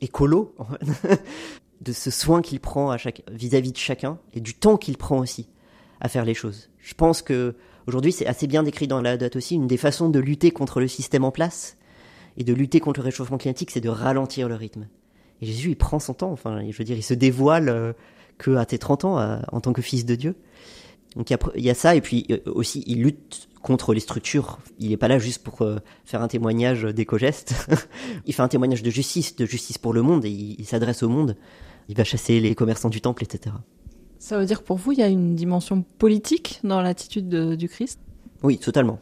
écolo, 0.00 0.54
de 1.80 1.92
ce 1.92 2.10
soin 2.10 2.42
qu'il 2.42 2.60
prend 2.60 2.90
à 2.90 2.98
chaque, 2.98 3.22
vis-à-vis 3.30 3.72
de 3.72 3.76
chacun 3.76 4.18
et 4.34 4.40
du 4.40 4.54
temps 4.54 4.76
qu'il 4.76 4.96
prend 4.96 5.18
aussi 5.18 5.48
à 6.00 6.08
faire 6.08 6.24
les 6.24 6.34
choses. 6.34 6.70
Je 6.78 6.94
pense 6.94 7.22
que 7.22 7.56
aujourd'hui, 7.86 8.12
c'est 8.12 8.26
assez 8.26 8.46
bien 8.46 8.62
décrit 8.62 8.88
dans 8.88 9.00
la 9.00 9.16
date 9.16 9.36
aussi, 9.36 9.54
une 9.54 9.66
des 9.66 9.76
façons 9.76 10.08
de 10.08 10.18
lutter 10.18 10.50
contre 10.50 10.80
le 10.80 10.88
système 10.88 11.24
en 11.24 11.30
place 11.30 11.76
et 12.36 12.44
de 12.44 12.52
lutter 12.52 12.80
contre 12.80 13.00
le 13.00 13.04
réchauffement 13.04 13.38
climatique, 13.38 13.70
c'est 13.70 13.80
de 13.80 13.88
ralentir 13.88 14.48
le 14.48 14.54
rythme. 14.54 14.86
Et 15.40 15.46
Jésus, 15.46 15.70
il 15.70 15.76
prend 15.76 15.98
son 15.98 16.14
temps, 16.14 16.32
enfin, 16.32 16.62
je 16.68 16.76
veux 16.76 16.84
dire, 16.84 16.96
il 16.96 17.02
se 17.02 17.14
dévoile 17.14 17.68
euh, 17.68 17.92
que 18.38 18.56
à 18.56 18.66
tes 18.66 18.78
30 18.78 19.04
ans 19.04 19.40
en 19.50 19.60
tant 19.60 19.72
que 19.72 19.82
fils 19.82 20.04
de 20.04 20.14
Dieu. 20.14 20.36
Donc 21.16 21.30
il 21.30 21.64
y, 21.64 21.70
a 21.70 21.74
ça, 21.74 21.96
et 21.96 22.00
puis 22.00 22.26
euh, 22.30 22.38
aussi 22.46 22.84
il 22.86 23.02
lutte 23.02 23.47
contre 23.62 23.94
les 23.94 24.00
structures. 24.00 24.58
Il 24.78 24.90
n'est 24.90 24.96
pas 24.96 25.08
là 25.08 25.18
juste 25.18 25.42
pour 25.42 25.62
euh, 25.62 25.78
faire 26.04 26.22
un 26.22 26.28
témoignage 26.28 26.84
d'éco-gestes. 26.84 27.54
il 28.26 28.34
fait 28.34 28.42
un 28.42 28.48
témoignage 28.48 28.82
de 28.82 28.90
justice, 28.90 29.36
de 29.36 29.46
justice 29.46 29.78
pour 29.78 29.92
le 29.92 30.02
monde, 30.02 30.24
et 30.24 30.30
il, 30.30 30.64
s'adresse 30.64 31.02
au 31.02 31.08
monde. 31.08 31.36
Il 31.88 31.96
va 31.96 32.04
chasser 32.04 32.40
les 32.40 32.54
commerçants 32.54 32.90
du 32.90 33.00
temple, 33.00 33.24
etc. 33.24 33.54
Ça 34.18 34.38
veut 34.38 34.46
dire 34.46 34.62
pour 34.62 34.76
vous, 34.76 34.92
il 34.92 34.98
y 34.98 35.02
a 35.02 35.08
une 35.08 35.34
dimension 35.34 35.82
politique 35.98 36.60
dans 36.64 36.80
l'attitude 36.82 37.28
du 37.28 37.68
Christ? 37.68 38.00
Oui, 38.42 38.58
totalement. 38.58 38.98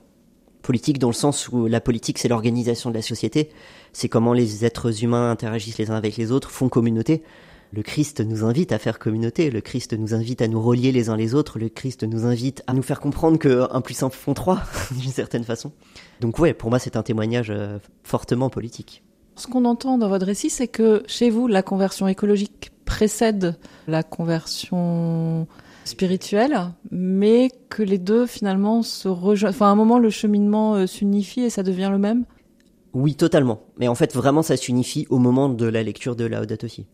Politique 0.62 0.98
dans 0.98 1.08
le 1.08 1.14
sens 1.14 1.48
où 1.48 1.66
la 1.66 1.80
politique, 1.80 2.18
c'est 2.18 2.28
l'organisation 2.28 2.90
de 2.90 2.94
la 2.94 3.02
société, 3.02 3.50
c'est 3.92 4.08
comment 4.08 4.32
les 4.32 4.64
êtres 4.64 5.04
humains 5.04 5.30
interagissent 5.30 5.78
les 5.78 5.90
uns 5.90 5.96
avec 5.96 6.16
les 6.16 6.32
autres, 6.32 6.50
font 6.50 6.68
communauté. 6.68 7.22
Le 7.72 7.82
Christ 7.82 8.20
nous 8.20 8.44
invite 8.44 8.72
à 8.72 8.78
faire 8.78 8.98
communauté, 8.98 9.50
le 9.50 9.60
Christ 9.60 9.92
nous 9.92 10.14
invite 10.14 10.40
à 10.40 10.48
nous 10.48 10.62
relier 10.62 10.92
les 10.92 11.08
uns 11.08 11.16
les 11.16 11.34
autres, 11.34 11.58
le 11.58 11.68
Christ 11.68 12.04
nous 12.04 12.24
invite 12.24 12.62
à 12.66 12.72
nous 12.72 12.82
faire 12.82 13.00
comprendre 13.00 13.38
que 13.38 13.66
un 13.70 13.80
plus 13.80 13.94
simple 13.94 14.16
font 14.16 14.34
trois, 14.34 14.62
d'une 14.92 15.10
certaine 15.10 15.44
façon. 15.44 15.72
Donc 16.20 16.38
ouais, 16.38 16.54
pour 16.54 16.70
moi 16.70 16.78
c'est 16.78 16.96
un 16.96 17.02
témoignage 17.02 17.50
euh, 17.50 17.78
fortement 18.04 18.50
politique. 18.50 19.02
Ce 19.34 19.46
qu'on 19.46 19.64
entend 19.66 19.98
dans 19.98 20.08
votre 20.08 20.24
récit, 20.24 20.48
c'est 20.48 20.68
que 20.68 21.02
chez 21.06 21.28
vous, 21.28 21.46
la 21.46 21.62
conversion 21.62 22.08
écologique 22.08 22.70
précède 22.86 23.58
la 23.86 24.02
conversion 24.02 25.46
spirituelle, 25.84 26.72
mais 26.90 27.50
que 27.68 27.82
les 27.82 27.98
deux 27.98 28.26
finalement 28.26 28.82
se 28.82 29.08
rejoignent. 29.08 29.50
Enfin, 29.50 29.66
à 29.66 29.70
un 29.70 29.74
moment, 29.74 29.98
le 29.98 30.08
cheminement 30.08 30.74
euh, 30.74 30.86
s'unifie 30.86 31.42
et 31.42 31.50
ça 31.50 31.62
devient 31.62 31.90
le 31.92 31.98
même? 31.98 32.24
Oui, 32.94 33.14
totalement. 33.14 33.60
Mais 33.78 33.88
en 33.88 33.94
fait, 33.94 34.14
vraiment, 34.14 34.42
ça 34.42 34.56
s'unifie 34.56 35.06
au 35.10 35.18
moment 35.18 35.50
de 35.50 35.66
la 35.66 35.82
lecture 35.82 36.16
de 36.16 36.24
Laudato 36.24 36.64
aussi 36.64 36.86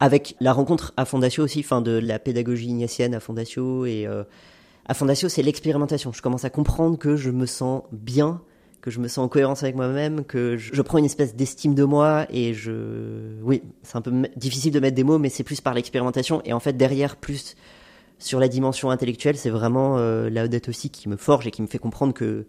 avec 0.00 0.36
la 0.40 0.52
rencontre 0.52 0.92
à 0.96 1.04
Fondatio 1.04 1.44
aussi, 1.44 1.60
enfin 1.60 1.80
de 1.80 1.92
la 1.92 2.18
pédagogie 2.18 2.66
ignatienne 2.66 3.14
à 3.14 3.20
Fondatio 3.20 3.86
et 3.86 4.06
euh, 4.06 4.24
à 4.86 4.94
Fondatio, 4.94 5.28
c'est 5.28 5.42
l'expérimentation. 5.42 6.12
Je 6.12 6.22
commence 6.22 6.44
à 6.44 6.50
comprendre 6.50 6.98
que 6.98 7.16
je 7.16 7.30
me 7.30 7.46
sens 7.46 7.82
bien, 7.92 8.42
que 8.82 8.90
je 8.90 9.00
me 9.00 9.08
sens 9.08 9.24
en 9.24 9.28
cohérence 9.28 9.62
avec 9.62 9.74
moi-même, 9.74 10.24
que 10.24 10.56
je, 10.56 10.82
prends 10.82 10.98
une 10.98 11.04
espèce 11.04 11.34
d'estime 11.34 11.74
de 11.74 11.84
moi 11.84 12.26
et 12.30 12.54
je, 12.54 13.40
oui, 13.42 13.62
c'est 13.82 13.96
un 13.96 14.02
peu 14.02 14.12
difficile 14.36 14.72
de 14.72 14.80
mettre 14.80 14.94
des 14.94 15.04
mots, 15.04 15.18
mais 15.18 15.28
c'est 15.28 15.44
plus 15.44 15.60
par 15.60 15.74
l'expérimentation 15.74 16.42
et 16.44 16.52
en 16.52 16.60
fait 16.60 16.74
derrière 16.74 17.16
plus 17.16 17.56
sur 18.18 18.38
la 18.38 18.48
dimension 18.48 18.90
intellectuelle, 18.90 19.36
c'est 19.36 19.50
vraiment 19.50 19.98
euh, 19.98 20.30
la 20.30 20.44
Odette 20.44 20.68
aussi 20.68 20.88
qui 20.90 21.08
me 21.08 21.16
forge 21.16 21.46
et 21.46 21.50
qui 21.50 21.62
me 21.62 21.66
fait 21.66 21.78
comprendre 21.78 22.14
que 22.14 22.46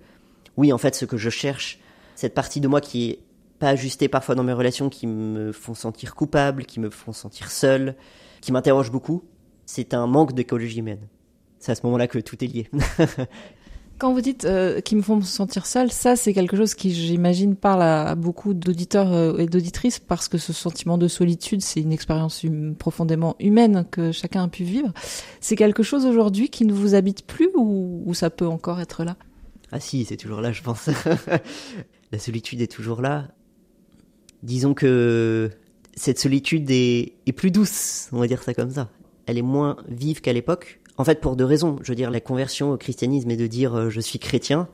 oui, 0.57 0.73
en 0.73 0.77
fait, 0.77 0.95
ce 0.95 1.05
que 1.05 1.17
je 1.17 1.29
cherche, 1.29 1.79
cette 2.15 2.33
partie 2.33 2.59
de 2.59 2.67
moi 2.67 2.81
qui 2.81 3.11
est 3.11 3.19
pas 3.59 3.69
ajusté 3.69 4.07
parfois 4.07 4.35
dans 4.35 4.43
mes 4.43 4.53
relations 4.53 4.89
qui 4.89 5.07
me 5.07 5.51
font 5.51 5.73
sentir 5.73 6.15
coupable, 6.15 6.65
qui 6.65 6.79
me 6.79 6.89
font 6.89 7.13
sentir 7.13 7.51
seul, 7.51 7.95
qui 8.41 8.51
m'interrogent 8.51 8.91
beaucoup, 8.91 9.23
c'est 9.65 9.93
un 9.93 10.07
manque 10.07 10.33
d'écologie 10.33 10.79
humaine. 10.79 11.07
C'est 11.59 11.71
à 11.71 11.75
ce 11.75 11.85
moment-là 11.85 12.07
que 12.07 12.19
tout 12.19 12.43
est 12.43 12.47
lié. 12.47 12.69
Quand 13.97 14.13
vous 14.13 14.21
dites 14.21 14.45
euh, 14.45 14.79
qui 14.79 14.95
me 14.95 15.01
font 15.01 15.19
sentir 15.21 15.65
seul, 15.65 15.91
ça 15.91 16.15
c'est 16.15 16.31
quelque 16.31 16.55
chose 16.55 16.75
qui 16.75 16.93
j'imagine 16.93 17.55
parle 17.55 17.81
à, 17.81 18.13
beaucoup 18.13 18.53
d'auditeurs 18.53 19.11
euh, 19.11 19.37
et 19.37 19.47
d'auditrices 19.47 19.97
parce 19.97 20.27
que 20.27 20.37
ce 20.37 20.53
sentiment 20.53 20.99
de 20.99 21.07
solitude 21.07 21.63
c'est 21.63 21.81
une 21.81 21.91
expérience 21.91 22.43
hum, 22.43 22.75
profondément 22.75 23.35
humaine 23.39 23.87
que 23.89 24.11
chacun 24.11 24.43
a 24.43 24.47
pu 24.49 24.63
vivre. 24.63 24.93
C'est 25.41 25.55
quelque 25.55 25.81
chose 25.81 26.05
aujourd'hui 26.05 26.49
qui 26.49 26.65
ne 26.65 26.73
vous 26.73 26.93
habite 26.93 27.25
plus 27.25 27.49
ou, 27.55 28.03
ou 28.05 28.13
ça 28.13 28.29
peut 28.29 28.45
encore 28.45 28.79
être 28.79 29.03
là? 29.03 29.17
Ah 29.71 29.79
si, 29.79 30.05
c'est 30.05 30.17
toujours 30.17 30.41
là 30.41 30.51
je 30.51 30.61
pense. 30.61 30.91
La 32.11 32.19
solitude 32.19 32.61
est 32.61 32.71
toujours 32.71 33.01
là 33.01 33.29
disons 34.43 34.73
que 34.73 35.49
cette 35.95 36.19
solitude 36.19 36.69
est, 36.69 37.13
plus 37.35 37.51
douce, 37.51 38.09
on 38.11 38.19
va 38.19 38.27
dire 38.27 38.43
ça 38.43 38.53
comme 38.53 38.71
ça. 38.71 38.89
Elle 39.25 39.37
est 39.37 39.43
moins 39.43 39.77
vive 39.87 40.21
qu'à 40.21 40.33
l'époque. 40.33 40.79
En 40.97 41.03
fait, 41.03 41.19
pour 41.21 41.35
deux 41.35 41.45
raisons. 41.45 41.77
Je 41.83 41.91
veux 41.91 41.95
dire, 41.95 42.11
la 42.11 42.21
conversion 42.21 42.71
au 42.71 42.77
christianisme 42.77 43.29
et 43.29 43.37
de 43.37 43.47
dire 43.47 43.75
euh, 43.75 43.89
je 43.89 43.99
suis 43.99 44.19
chrétien, 44.19 44.67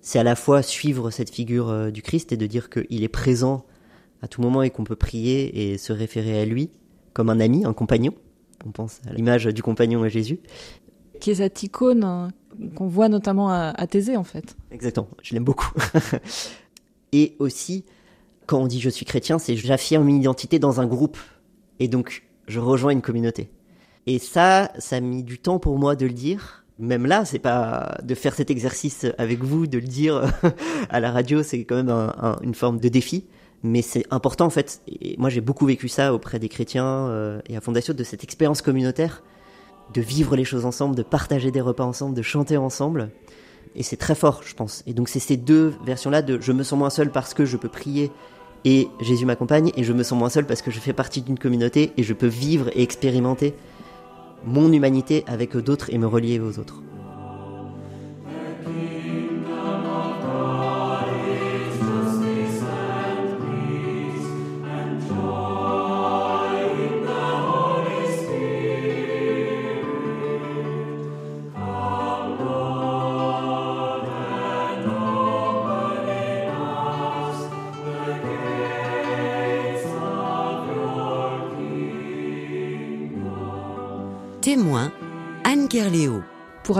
c'est 0.00 0.18
à 0.18 0.22
la 0.22 0.36
fois 0.36 0.62
suivre 0.62 1.10
cette 1.10 1.30
figure 1.30 1.68
euh, 1.68 1.90
du 1.90 2.02
Christ 2.02 2.32
et 2.32 2.36
de 2.36 2.46
dire 2.46 2.70
qu'il 2.70 3.02
est 3.02 3.08
présent 3.08 3.64
à 4.22 4.28
tout 4.28 4.40
moment 4.40 4.62
et 4.62 4.70
qu'on 4.70 4.84
peut 4.84 4.96
prier 4.96 5.72
et 5.72 5.78
se 5.78 5.92
référer 5.92 6.40
à 6.40 6.44
lui 6.44 6.70
comme 7.12 7.30
un 7.30 7.40
ami, 7.40 7.64
un 7.64 7.72
compagnon. 7.72 8.14
On 8.66 8.70
pense 8.70 9.00
à 9.08 9.12
l'image 9.12 9.46
du 9.46 9.62
compagnon 9.62 10.02
à 10.02 10.08
Jésus. 10.08 10.40
Qui 11.20 11.30
est 11.30 11.36
cette 11.36 11.62
icône 11.62 12.04
hein, 12.04 12.28
qu'on 12.74 12.86
voit 12.86 13.08
notamment 13.08 13.50
à, 13.50 13.72
à 13.76 13.86
Thésée, 13.86 14.16
en 14.16 14.24
fait. 14.24 14.56
Exactement, 14.70 15.08
je 15.22 15.34
l'aime 15.34 15.44
beaucoup. 15.44 15.72
et 17.12 17.36
aussi 17.38 17.84
quand 18.46 18.58
on 18.58 18.66
dit 18.66 18.80
je 18.80 18.90
suis 18.90 19.04
chrétien, 19.04 19.38
c'est 19.38 19.56
j'affirme 19.56 20.08
une 20.08 20.16
identité 20.16 20.58
dans 20.58 20.80
un 20.80 20.86
groupe. 20.86 21.18
Et 21.80 21.88
donc, 21.88 22.24
je 22.46 22.60
rejoins 22.60 22.92
une 22.92 23.02
communauté. 23.02 23.50
Et 24.06 24.18
ça, 24.18 24.70
ça 24.78 24.96
a 24.96 25.00
mis 25.00 25.22
du 25.22 25.38
temps 25.38 25.58
pour 25.58 25.78
moi 25.78 25.96
de 25.96 26.06
le 26.06 26.12
dire. 26.12 26.64
Même 26.78 27.06
là, 27.06 27.24
c'est 27.24 27.38
pas 27.38 27.98
de 28.02 28.14
faire 28.14 28.34
cet 28.34 28.50
exercice 28.50 29.06
avec 29.18 29.42
vous, 29.42 29.66
de 29.66 29.78
le 29.78 29.86
dire 29.86 30.32
à 30.90 31.00
la 31.00 31.10
radio, 31.10 31.42
c'est 31.42 31.64
quand 31.64 31.76
même 31.76 32.12
une 32.42 32.54
forme 32.54 32.78
de 32.78 32.88
défi. 32.88 33.24
Mais 33.62 33.80
c'est 33.80 34.04
important 34.10 34.44
en 34.44 34.50
fait, 34.50 34.82
et 34.88 35.16
moi 35.16 35.30
j'ai 35.30 35.40
beaucoup 35.40 35.64
vécu 35.64 35.88
ça 35.88 36.12
auprès 36.12 36.38
des 36.38 36.50
chrétiens 36.50 37.08
euh, 37.08 37.40
et 37.48 37.56
à 37.56 37.62
Fondation, 37.62 37.94
de 37.94 38.04
cette 38.04 38.22
expérience 38.22 38.60
communautaire, 38.60 39.22
de 39.94 40.02
vivre 40.02 40.36
les 40.36 40.44
choses 40.44 40.66
ensemble, 40.66 40.94
de 40.94 41.02
partager 41.02 41.50
des 41.50 41.62
repas 41.62 41.84
ensemble, 41.84 42.14
de 42.14 42.20
chanter 42.20 42.58
ensemble. 42.58 43.10
Et 43.76 43.82
c'est 43.82 43.96
très 43.96 44.14
fort, 44.14 44.42
je 44.44 44.54
pense. 44.54 44.82
Et 44.86 44.94
donc 44.94 45.08
c'est 45.08 45.20
ces 45.20 45.36
deux 45.36 45.74
versions-là 45.84 46.22
de 46.22 46.40
je 46.40 46.52
me 46.52 46.62
sens 46.62 46.78
moins 46.78 46.90
seul 46.90 47.10
parce 47.10 47.34
que 47.34 47.44
je 47.44 47.56
peux 47.56 47.68
prier 47.68 48.10
et 48.64 48.88
Jésus 49.00 49.26
m'accompagne, 49.26 49.72
et 49.76 49.84
je 49.84 49.92
me 49.92 50.02
sens 50.02 50.18
moins 50.18 50.30
seul 50.30 50.46
parce 50.46 50.62
que 50.62 50.70
je 50.70 50.80
fais 50.80 50.94
partie 50.94 51.20
d'une 51.20 51.38
communauté 51.38 51.92
et 51.98 52.02
je 52.02 52.14
peux 52.14 52.26
vivre 52.26 52.70
et 52.74 52.82
expérimenter 52.82 53.54
mon 54.44 54.72
humanité 54.72 55.22
avec 55.26 55.56
d'autres 55.56 55.92
et 55.92 55.98
me 55.98 56.06
relier 56.06 56.40
aux 56.40 56.58
autres. 56.58 56.82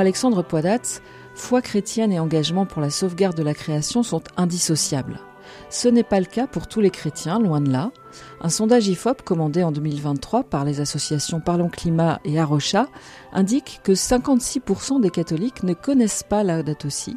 Alexandre 0.04 0.42
Poidatz, 0.42 1.00
foi 1.34 1.62
chrétienne 1.62 2.12
et 2.12 2.20
engagement 2.20 2.66
pour 2.66 2.82
la 2.82 2.90
sauvegarde 2.90 3.38
de 3.38 3.42
la 3.42 3.54
création 3.54 4.02
sont 4.02 4.22
indissociables. 4.36 5.18
Ce 5.70 5.88
n'est 5.88 6.02
pas 6.02 6.20
le 6.20 6.26
cas 6.26 6.46
pour 6.46 6.66
tous 6.68 6.82
les 6.82 6.90
chrétiens, 6.90 7.38
loin 7.38 7.62
de 7.62 7.72
là. 7.72 7.90
Un 8.42 8.50
sondage 8.50 8.86
IFOP 8.86 9.22
commandé 9.22 9.62
en 9.62 9.72
2023 9.72 10.44
par 10.44 10.66
les 10.66 10.80
associations 10.80 11.40
Parlons 11.40 11.70
Climat 11.70 12.20
et 12.26 12.38
Arocha 12.38 12.86
indique 13.32 13.80
que 13.82 13.92
56% 13.92 15.00
des 15.00 15.08
catholiques 15.08 15.62
ne 15.62 15.72
connaissent 15.72 16.22
pas 16.22 16.44
la 16.44 16.62
aussi 16.84 17.16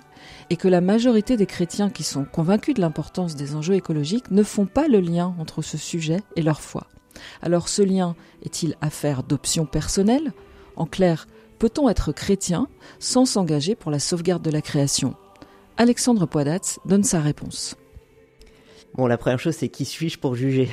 et 0.50 0.56
que 0.56 0.70
la 0.70 0.79
majorité 0.79 1.36
des 1.36 1.46
chrétiens 1.46 1.89
qui 1.89 2.03
sont 2.03 2.24
convaincus 2.24 2.74
de 2.74 2.79
l'importance 2.79 3.36
des 3.36 3.53
enjeux 3.53 3.75
écologiques 3.75 4.32
ne 4.32 4.44
font 4.44 4.65
pas 4.65 4.88
le 4.88 5.01
lien 5.01 5.36
entre 5.39 5.62
ce 5.62 5.77
sujet 5.77 6.22
et 6.38 6.41
leur 6.41 6.62
foi. 6.62 6.88
Alors 7.41 7.67
ce 7.67 7.82
lien 7.82 8.15
est-il 8.46 8.77
affaire 8.79 9.24
d'options 9.24 9.65
personnelles? 9.65 10.32
En 10.77 10.86
clair, 10.86 11.25
peut-on 11.59 11.89
être 11.89 12.11
chrétien 12.11 12.67
sans 12.99 13.25
s'engager 13.25 13.75
pour 13.75 13.91
la 13.91 13.99
sauvegarde 13.99 14.43
de 14.43 14.51
la 14.51 14.61
création? 14.61 15.15
Alexandre 15.77 16.25
Poidatz 16.25 16.79
donne 16.85 17.03
sa 17.03 17.19
réponse. 17.19 17.77
Bon, 18.95 19.05
la 19.05 19.17
première 19.17 19.39
chose, 19.39 19.55
c'est 19.55 19.69
qui 19.69 19.85
suis-je 19.85 20.17
pour 20.17 20.33
juger? 20.33 20.69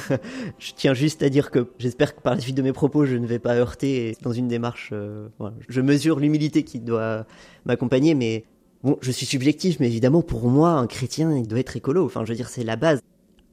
Je 0.58 0.72
tiens 0.76 0.92
juste 0.92 1.22
à 1.22 1.30
dire 1.30 1.50
que 1.50 1.68
j'espère 1.78 2.14
que 2.14 2.20
par 2.20 2.34
la 2.34 2.40
suite 2.40 2.56
de 2.56 2.60
mes 2.60 2.74
propos, 2.74 3.06
je 3.06 3.16
ne 3.16 3.26
vais 3.26 3.38
pas 3.38 3.54
heurter 3.54 4.14
dans 4.20 4.32
une 4.32 4.46
démarche. 4.46 4.90
Euh, 4.92 5.28
Je 5.68 5.80
mesure 5.80 6.20
l'humilité 6.20 6.64
qui 6.64 6.80
doit 6.80 7.24
m'accompagner, 7.64 8.14
mais 8.14 8.44
bon, 8.82 8.98
je 9.00 9.10
suis 9.10 9.24
subjectif, 9.24 9.80
mais 9.80 9.86
évidemment, 9.86 10.20
pour 10.20 10.48
moi, 10.48 10.72
un 10.72 10.86
chrétien, 10.86 11.34
il 11.34 11.48
doit 11.48 11.60
être 11.60 11.74
écolo. 11.74 12.04
Enfin, 12.04 12.26
je 12.26 12.30
veux 12.30 12.36
dire, 12.36 12.50
c'est 12.50 12.64
la 12.64 12.76
base. 12.76 13.00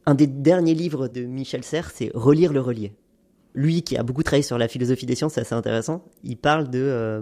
Un 0.06 0.16
des 0.16 0.28
derniers 0.28 0.74
livres 0.74 1.08
de 1.08 1.22
Michel 1.22 1.64
Serres, 1.64 1.92
c'est 1.94 2.12
Relire 2.14 2.52
le 2.52 2.60
relier. 2.60 2.92
Lui, 3.56 3.82
qui 3.82 3.98
a 3.98 4.04
beaucoup 4.04 4.24
travaillé 4.24 4.44
sur 4.44 4.58
la 4.58 4.68
philosophie 4.68 5.06
des 5.06 5.16
sciences, 5.16 5.34
c'est 5.34 5.42
assez 5.42 5.56
intéressant. 5.56 6.04
Il 6.24 6.38
parle 6.38 6.70
de, 6.70 6.80
euh, 6.80 7.22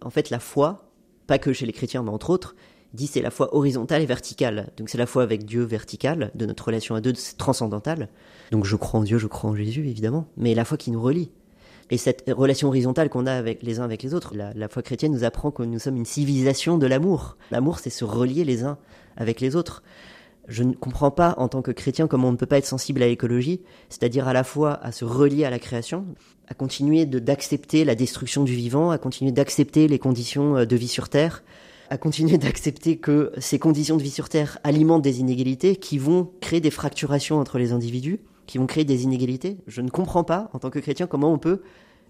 en 0.00 0.10
fait, 0.10 0.30
la 0.30 0.38
foi, 0.38 0.90
pas 1.26 1.38
que 1.38 1.52
chez 1.52 1.66
les 1.66 1.72
chrétiens, 1.72 2.02
mais 2.02 2.10
entre 2.10 2.30
autres, 2.30 2.54
il 2.92 2.98
dit 2.98 3.06
c'est 3.08 3.20
la 3.20 3.30
foi 3.30 3.54
horizontale 3.54 4.00
et 4.02 4.06
verticale. 4.06 4.70
Donc 4.76 4.88
c'est 4.88 4.98
la 4.98 5.06
foi 5.06 5.22
avec 5.22 5.44
Dieu 5.44 5.64
verticale, 5.64 6.30
de 6.34 6.46
notre 6.46 6.66
relation 6.66 6.94
à 6.94 7.00
Dieu 7.00 7.12
transcendantale. 7.36 8.08
Donc 8.52 8.64
je 8.64 8.76
crois 8.76 9.00
en 9.00 9.02
Dieu, 9.02 9.18
je 9.18 9.26
crois 9.26 9.50
en 9.50 9.56
Jésus, 9.56 9.88
évidemment, 9.88 10.28
mais 10.36 10.54
la 10.54 10.64
foi 10.64 10.78
qui 10.78 10.90
nous 10.90 11.02
relie. 11.02 11.30
Et 11.90 11.98
cette 11.98 12.24
relation 12.28 12.68
horizontale 12.68 13.08
qu'on 13.08 13.26
a 13.26 13.32
avec 13.32 13.62
les 13.62 13.78
uns 13.80 13.84
avec 13.84 14.02
les 14.02 14.14
autres, 14.14 14.34
la, 14.34 14.52
la 14.54 14.68
foi 14.68 14.82
chrétienne 14.82 15.12
nous 15.12 15.24
apprend 15.24 15.50
que 15.50 15.62
nous 15.62 15.78
sommes 15.78 15.96
une 15.96 16.04
civilisation 16.04 16.78
de 16.78 16.86
l'amour. 16.86 17.36
L'amour, 17.50 17.78
c'est 17.78 17.90
se 17.90 18.04
relier 18.04 18.44
les 18.44 18.64
uns 18.64 18.78
avec 19.16 19.40
les 19.40 19.56
autres 19.56 19.82
je 20.48 20.62
ne 20.62 20.72
comprends 20.72 21.10
pas 21.10 21.34
en 21.38 21.48
tant 21.48 21.62
que 21.62 21.70
chrétien 21.70 22.06
comment 22.06 22.28
on 22.28 22.32
ne 22.32 22.36
peut 22.36 22.46
pas 22.46 22.58
être 22.58 22.66
sensible 22.66 23.02
à 23.02 23.06
l'écologie, 23.06 23.62
c'est-à-dire 23.88 24.28
à 24.28 24.32
la 24.32 24.44
fois 24.44 24.74
à 24.84 24.92
se 24.92 25.04
relier 25.04 25.44
à 25.44 25.50
la 25.50 25.58
création, 25.58 26.06
à 26.48 26.54
continuer 26.54 27.06
d'accepter 27.06 27.84
la 27.84 27.94
destruction 27.94 28.44
du 28.44 28.54
vivant, 28.54 28.90
à 28.90 28.98
continuer 28.98 29.32
d'accepter 29.32 29.88
les 29.88 29.98
conditions 29.98 30.58
euh, 30.58 30.64
de 30.64 30.76
vie 30.76 30.88
sur 30.88 31.08
Terre, 31.08 31.42
à 31.90 31.98
continuer 31.98 32.38
d'accepter 32.38 32.96
que 32.96 33.32
ces 33.38 33.58
conditions 33.58 33.96
de 33.96 34.02
vie 34.02 34.10
sur 34.10 34.28
Terre 34.28 34.58
alimentent 34.64 35.02
des 35.02 35.20
inégalités 35.20 35.76
qui 35.76 35.98
vont 35.98 36.30
créer 36.40 36.60
des 36.60 36.70
fracturations 36.70 37.38
entre 37.38 37.58
les 37.58 37.72
individus, 37.72 38.20
qui 38.46 38.58
vont 38.58 38.66
créer 38.66 38.84
des 38.84 39.02
inégalités. 39.02 39.58
Je 39.66 39.80
ne 39.80 39.90
comprends 39.90 40.24
pas 40.24 40.50
en 40.52 40.58
tant 40.58 40.70
que 40.70 40.78
chrétien 40.78 41.06
comment 41.06 41.32
on 41.32 41.38
peut 41.38 41.62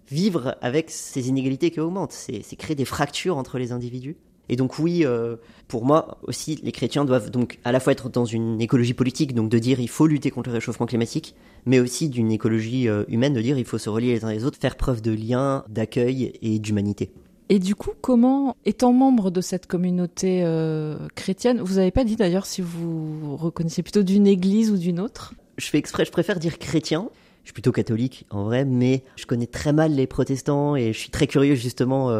vivre 0.08 0.56
avec 0.60 0.90
ces 0.90 1.28
inégalités 1.28 1.70
qui 1.70 1.80
augmentent. 1.80 2.12
C'est 2.12 2.56
créer 2.56 2.76
des 2.76 2.84
fractures 2.84 3.38
entre 3.38 3.58
les 3.58 3.72
individus. 3.72 4.16
Et 4.48 4.56
donc 4.56 4.78
oui, 4.78 5.04
euh, 5.04 5.36
pour 5.68 5.84
moi 5.84 6.18
aussi, 6.22 6.60
les 6.62 6.72
chrétiens 6.72 7.04
doivent 7.04 7.30
donc 7.30 7.58
à 7.64 7.72
la 7.72 7.80
fois 7.80 7.92
être 7.92 8.08
dans 8.08 8.24
une 8.24 8.60
écologie 8.60 8.94
politique, 8.94 9.34
donc 9.34 9.48
de 9.48 9.58
dire 9.58 9.80
il 9.80 9.88
faut 9.88 10.06
lutter 10.06 10.30
contre 10.30 10.50
le 10.50 10.54
réchauffement 10.54 10.86
climatique, 10.86 11.34
mais 11.64 11.80
aussi 11.80 12.08
d'une 12.08 12.30
écologie 12.30 12.88
euh, 12.88 13.04
humaine, 13.08 13.34
de 13.34 13.40
dire 13.40 13.58
il 13.58 13.64
faut 13.64 13.78
se 13.78 13.88
relier 13.88 14.14
les 14.14 14.24
uns 14.24 14.32
les 14.32 14.44
autres, 14.44 14.58
faire 14.58 14.76
preuve 14.76 15.02
de 15.02 15.12
lien, 15.12 15.64
d'accueil 15.68 16.32
et 16.42 16.58
d'humanité. 16.58 17.10
Et 17.48 17.58
du 17.60 17.76
coup, 17.76 17.92
comment, 18.00 18.56
étant 18.64 18.92
membre 18.92 19.30
de 19.30 19.40
cette 19.40 19.66
communauté 19.66 20.42
euh, 20.44 20.96
chrétienne, 21.14 21.60
vous 21.60 21.74
n'avez 21.74 21.92
pas 21.92 22.02
dit 22.02 22.16
d'ailleurs 22.16 22.46
si 22.46 22.60
vous 22.60 23.36
reconnaissez 23.36 23.82
plutôt 23.82 24.02
d'une 24.02 24.26
église 24.26 24.70
ou 24.70 24.76
d'une 24.76 24.98
autre? 24.98 25.34
Je 25.56 25.66
fais 25.66 25.78
exprès, 25.78 26.04
je 26.04 26.10
préfère 26.10 26.38
dire 26.40 26.58
chrétien. 26.58 27.08
Je 27.44 27.50
suis 27.50 27.54
plutôt 27.54 27.70
catholique 27.70 28.26
en 28.30 28.42
vrai, 28.42 28.64
mais 28.64 29.04
je 29.14 29.24
connais 29.24 29.46
très 29.46 29.72
mal 29.72 29.92
les 29.92 30.08
protestants 30.08 30.74
et 30.74 30.92
je 30.92 30.98
suis 30.98 31.10
très 31.10 31.28
curieux 31.28 31.54
justement 31.54 32.10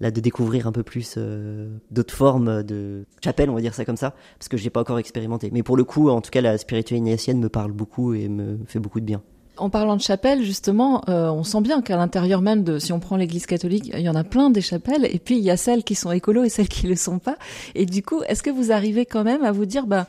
là 0.00 0.10
de 0.10 0.20
découvrir 0.20 0.66
un 0.66 0.72
peu 0.72 0.82
plus 0.82 1.14
euh, 1.16 1.68
d'autres 1.90 2.14
formes 2.14 2.62
de 2.62 3.04
chapelle, 3.22 3.50
on 3.50 3.54
va 3.54 3.60
dire 3.60 3.74
ça 3.74 3.84
comme 3.84 3.96
ça, 3.96 4.14
parce 4.38 4.48
que 4.48 4.56
j'ai 4.56 4.70
pas 4.70 4.80
encore 4.80 4.98
expérimenté. 4.98 5.50
Mais 5.52 5.62
pour 5.62 5.76
le 5.76 5.84
coup, 5.84 6.08
en 6.10 6.20
tout 6.20 6.30
cas, 6.30 6.40
la 6.40 6.58
spiritualité 6.58 6.96
ignatienne 6.96 7.40
me 7.40 7.48
parle 7.48 7.72
beaucoup 7.72 8.14
et 8.14 8.28
me 8.28 8.58
fait 8.66 8.78
beaucoup 8.78 9.00
de 9.00 9.04
bien. 9.04 9.22
En 9.56 9.70
parlant 9.70 9.96
de 9.96 10.00
chapelle, 10.00 10.42
justement, 10.42 11.02
euh, 11.08 11.30
on 11.30 11.42
sent 11.42 11.60
bien 11.62 11.82
qu'à 11.82 11.96
l'intérieur 11.96 12.42
même 12.42 12.62
de, 12.62 12.78
si 12.78 12.92
on 12.92 13.00
prend 13.00 13.16
l'Église 13.16 13.46
catholique, 13.46 13.90
il 13.92 14.00
y 14.00 14.08
en 14.08 14.14
a 14.14 14.22
plein 14.22 14.50
des 14.50 14.60
chapelles, 14.60 15.04
et 15.10 15.18
puis 15.18 15.36
il 15.36 15.42
y 15.42 15.50
a 15.50 15.56
celles 15.56 15.82
qui 15.82 15.96
sont 15.96 16.12
écolos 16.12 16.44
et 16.44 16.48
celles 16.48 16.68
qui 16.68 16.86
le 16.86 16.94
sont 16.94 17.18
pas. 17.18 17.36
Et 17.74 17.84
du 17.84 18.02
coup, 18.02 18.22
est-ce 18.28 18.42
que 18.42 18.50
vous 18.50 18.70
arrivez 18.70 19.04
quand 19.04 19.24
même 19.24 19.42
à 19.42 19.50
vous 19.50 19.66
dire, 19.66 19.86
bah, 19.86 20.06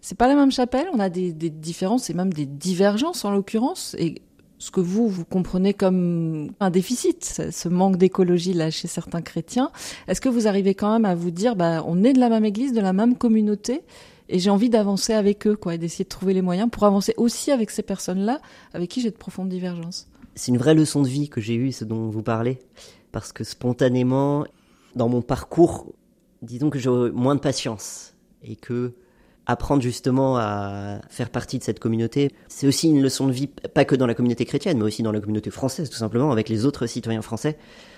c'est 0.00 0.16
pas 0.16 0.28
la 0.28 0.34
même 0.34 0.52
chapelle, 0.52 0.86
on 0.94 1.00
a 1.00 1.08
des, 1.08 1.32
différences 1.32 2.10
et 2.10 2.14
même 2.14 2.32
des 2.32 2.46
divergences 2.46 3.24
en 3.24 3.32
l'occurrence, 3.32 3.94
et 3.98 4.22
ce 4.58 4.70
que 4.70 4.80
vous, 4.80 5.08
vous 5.08 5.24
comprenez 5.24 5.74
comme 5.74 6.50
un 6.60 6.70
déficit, 6.70 7.24
ce 7.50 7.68
manque 7.68 7.96
d'écologie 7.96 8.54
là 8.54 8.70
chez 8.70 8.88
certains 8.88 9.22
chrétiens. 9.22 9.70
Est-ce 10.08 10.20
que 10.20 10.28
vous 10.28 10.48
arrivez 10.48 10.74
quand 10.74 10.92
même 10.92 11.04
à 11.04 11.14
vous 11.14 11.30
dire, 11.30 11.56
bah, 11.56 11.84
on 11.86 12.02
est 12.04 12.12
de 12.12 12.20
la 12.20 12.28
même 12.28 12.44
église, 12.44 12.72
de 12.72 12.80
la 12.80 12.92
même 12.92 13.16
communauté, 13.16 13.82
et 14.28 14.38
j'ai 14.38 14.50
envie 14.50 14.70
d'avancer 14.70 15.12
avec 15.12 15.46
eux, 15.46 15.56
quoi, 15.56 15.74
et 15.74 15.78
d'essayer 15.78 16.04
de 16.04 16.08
trouver 16.08 16.34
les 16.34 16.42
moyens 16.42 16.70
pour 16.70 16.84
avancer 16.84 17.14
aussi 17.16 17.52
avec 17.52 17.70
ces 17.70 17.82
personnes-là, 17.82 18.40
avec 18.72 18.90
qui 18.90 19.00
j'ai 19.00 19.10
de 19.10 19.16
profondes 19.16 19.48
divergences? 19.48 20.08
C'est 20.34 20.50
une 20.50 20.58
vraie 20.58 20.74
leçon 20.74 21.02
de 21.02 21.08
vie 21.08 21.28
que 21.28 21.40
j'ai 21.40 21.54
eue, 21.54 21.72
ce 21.72 21.84
dont 21.84 22.08
vous 22.08 22.22
parlez, 22.22 22.58
parce 23.12 23.32
que 23.32 23.44
spontanément, 23.44 24.44
dans 24.94 25.08
mon 25.08 25.22
parcours, 25.22 25.92
disons 26.42 26.70
que 26.70 26.78
j'ai 26.78 26.90
moins 26.90 27.34
de 27.34 27.40
patience, 27.40 28.14
et 28.42 28.56
que 28.56 28.94
apprendre 29.46 29.82
justement 29.82 30.36
à 30.36 31.00
faire 31.08 31.30
partie 31.30 31.58
de 31.58 31.62
cette 31.62 31.78
communauté. 31.78 32.32
C'est 32.48 32.66
aussi 32.66 32.88
une 32.88 33.02
leçon 33.02 33.26
de 33.26 33.32
vie, 33.32 33.46
pas 33.46 33.84
que 33.84 33.94
dans 33.94 34.06
la 34.06 34.14
communauté 34.14 34.44
chrétienne, 34.44 34.78
mais 34.78 34.84
aussi 34.84 35.02
dans 35.02 35.12
la 35.12 35.20
communauté 35.20 35.50
française, 35.50 35.88
tout 35.88 35.96
simplement, 35.96 36.32
avec 36.32 36.48
les 36.48 36.66
autres 36.66 36.86
citoyens 36.86 37.22
français. 37.22 37.56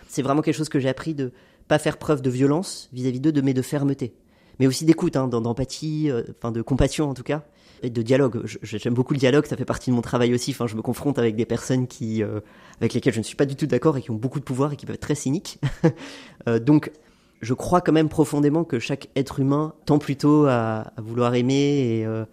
C'est 0.08 0.22
vraiment 0.22 0.42
quelque 0.42 0.56
chose 0.56 0.68
que 0.68 0.78
j'ai 0.78 0.88
appris 0.88 1.14
de 1.14 1.32
pas 1.66 1.78
faire 1.78 1.96
preuve 1.96 2.22
de 2.22 2.30
violence 2.30 2.88
vis-à-vis 2.92 3.20
d'eux, 3.20 3.42
mais 3.42 3.54
de 3.54 3.62
fermeté. 3.62 4.14
Mais 4.58 4.66
aussi 4.66 4.84
d'écoute, 4.84 5.16
hein, 5.16 5.28
d'empathie, 5.28 6.10
euh, 6.10 6.22
enfin 6.38 6.50
de 6.50 6.62
compassion 6.62 7.08
en 7.08 7.14
tout 7.14 7.22
cas, 7.22 7.44
et 7.82 7.90
de 7.90 8.02
dialogue. 8.02 8.42
J'aime 8.62 8.94
beaucoup 8.94 9.14
le 9.14 9.18
dialogue, 9.18 9.46
ça 9.46 9.56
fait 9.56 9.64
partie 9.64 9.90
de 9.90 9.94
mon 9.94 10.02
travail 10.02 10.34
aussi. 10.34 10.50
Enfin, 10.50 10.66
je 10.66 10.76
me 10.76 10.82
confronte 10.82 11.18
avec 11.18 11.36
des 11.36 11.44
personnes 11.46 11.86
qui, 11.86 12.22
euh, 12.22 12.40
avec 12.80 12.94
lesquelles 12.94 13.14
je 13.14 13.20
ne 13.20 13.24
suis 13.24 13.36
pas 13.36 13.46
du 13.46 13.56
tout 13.56 13.66
d'accord 13.66 13.96
et 13.96 14.02
qui 14.02 14.10
ont 14.10 14.16
beaucoup 14.16 14.40
de 14.40 14.44
pouvoir 14.44 14.72
et 14.72 14.76
qui 14.76 14.84
peuvent 14.84 14.94
être 14.94 15.00
très 15.00 15.14
cyniques. 15.14 15.60
euh, 16.48 16.58
donc, 16.58 16.90
je 17.40 17.54
crois 17.54 17.80
quand 17.80 17.92
même 17.92 18.08
profondément 18.08 18.64
que 18.64 18.78
chaque 18.78 19.08
être 19.16 19.40
humain 19.40 19.74
tend 19.86 19.98
plutôt 19.98 20.46
à, 20.46 20.92
vouloir 20.98 21.34
aimer 21.34 22.02
euh, 22.04 22.24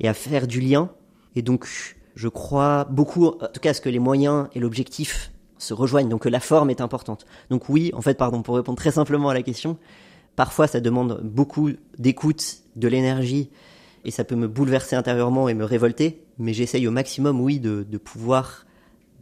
et, 0.00 0.08
à 0.08 0.14
faire 0.14 0.46
du 0.46 0.60
lien. 0.60 0.90
Et 1.36 1.42
donc, 1.42 1.66
je 2.14 2.28
crois 2.28 2.84
beaucoup, 2.84 3.26
en 3.26 3.48
tout 3.52 3.60
cas, 3.60 3.70
à 3.70 3.74
ce 3.74 3.80
que 3.80 3.88
les 3.88 3.98
moyens 3.98 4.48
et 4.54 4.60
l'objectif 4.60 5.32
se 5.58 5.74
rejoignent, 5.74 6.08
donc 6.08 6.22
que 6.22 6.28
la 6.28 6.40
forme 6.40 6.70
est 6.70 6.80
importante. 6.80 7.26
Donc 7.50 7.68
oui, 7.68 7.90
en 7.94 8.02
fait, 8.02 8.14
pardon, 8.14 8.42
pour 8.42 8.56
répondre 8.56 8.78
très 8.78 8.92
simplement 8.92 9.28
à 9.30 9.34
la 9.34 9.42
question, 9.42 9.78
parfois 10.36 10.66
ça 10.66 10.80
demande 10.80 11.20
beaucoup 11.22 11.70
d'écoute, 11.98 12.58
de 12.76 12.88
l'énergie, 12.88 13.50
et 14.04 14.10
ça 14.10 14.24
peut 14.24 14.34
me 14.34 14.48
bouleverser 14.48 14.96
intérieurement 14.96 15.48
et 15.48 15.54
me 15.54 15.64
révolter, 15.64 16.22
mais 16.38 16.52
j'essaye 16.52 16.86
au 16.86 16.90
maximum, 16.90 17.40
oui, 17.40 17.60
de, 17.60 17.86
de 17.88 17.98
pouvoir, 17.98 18.66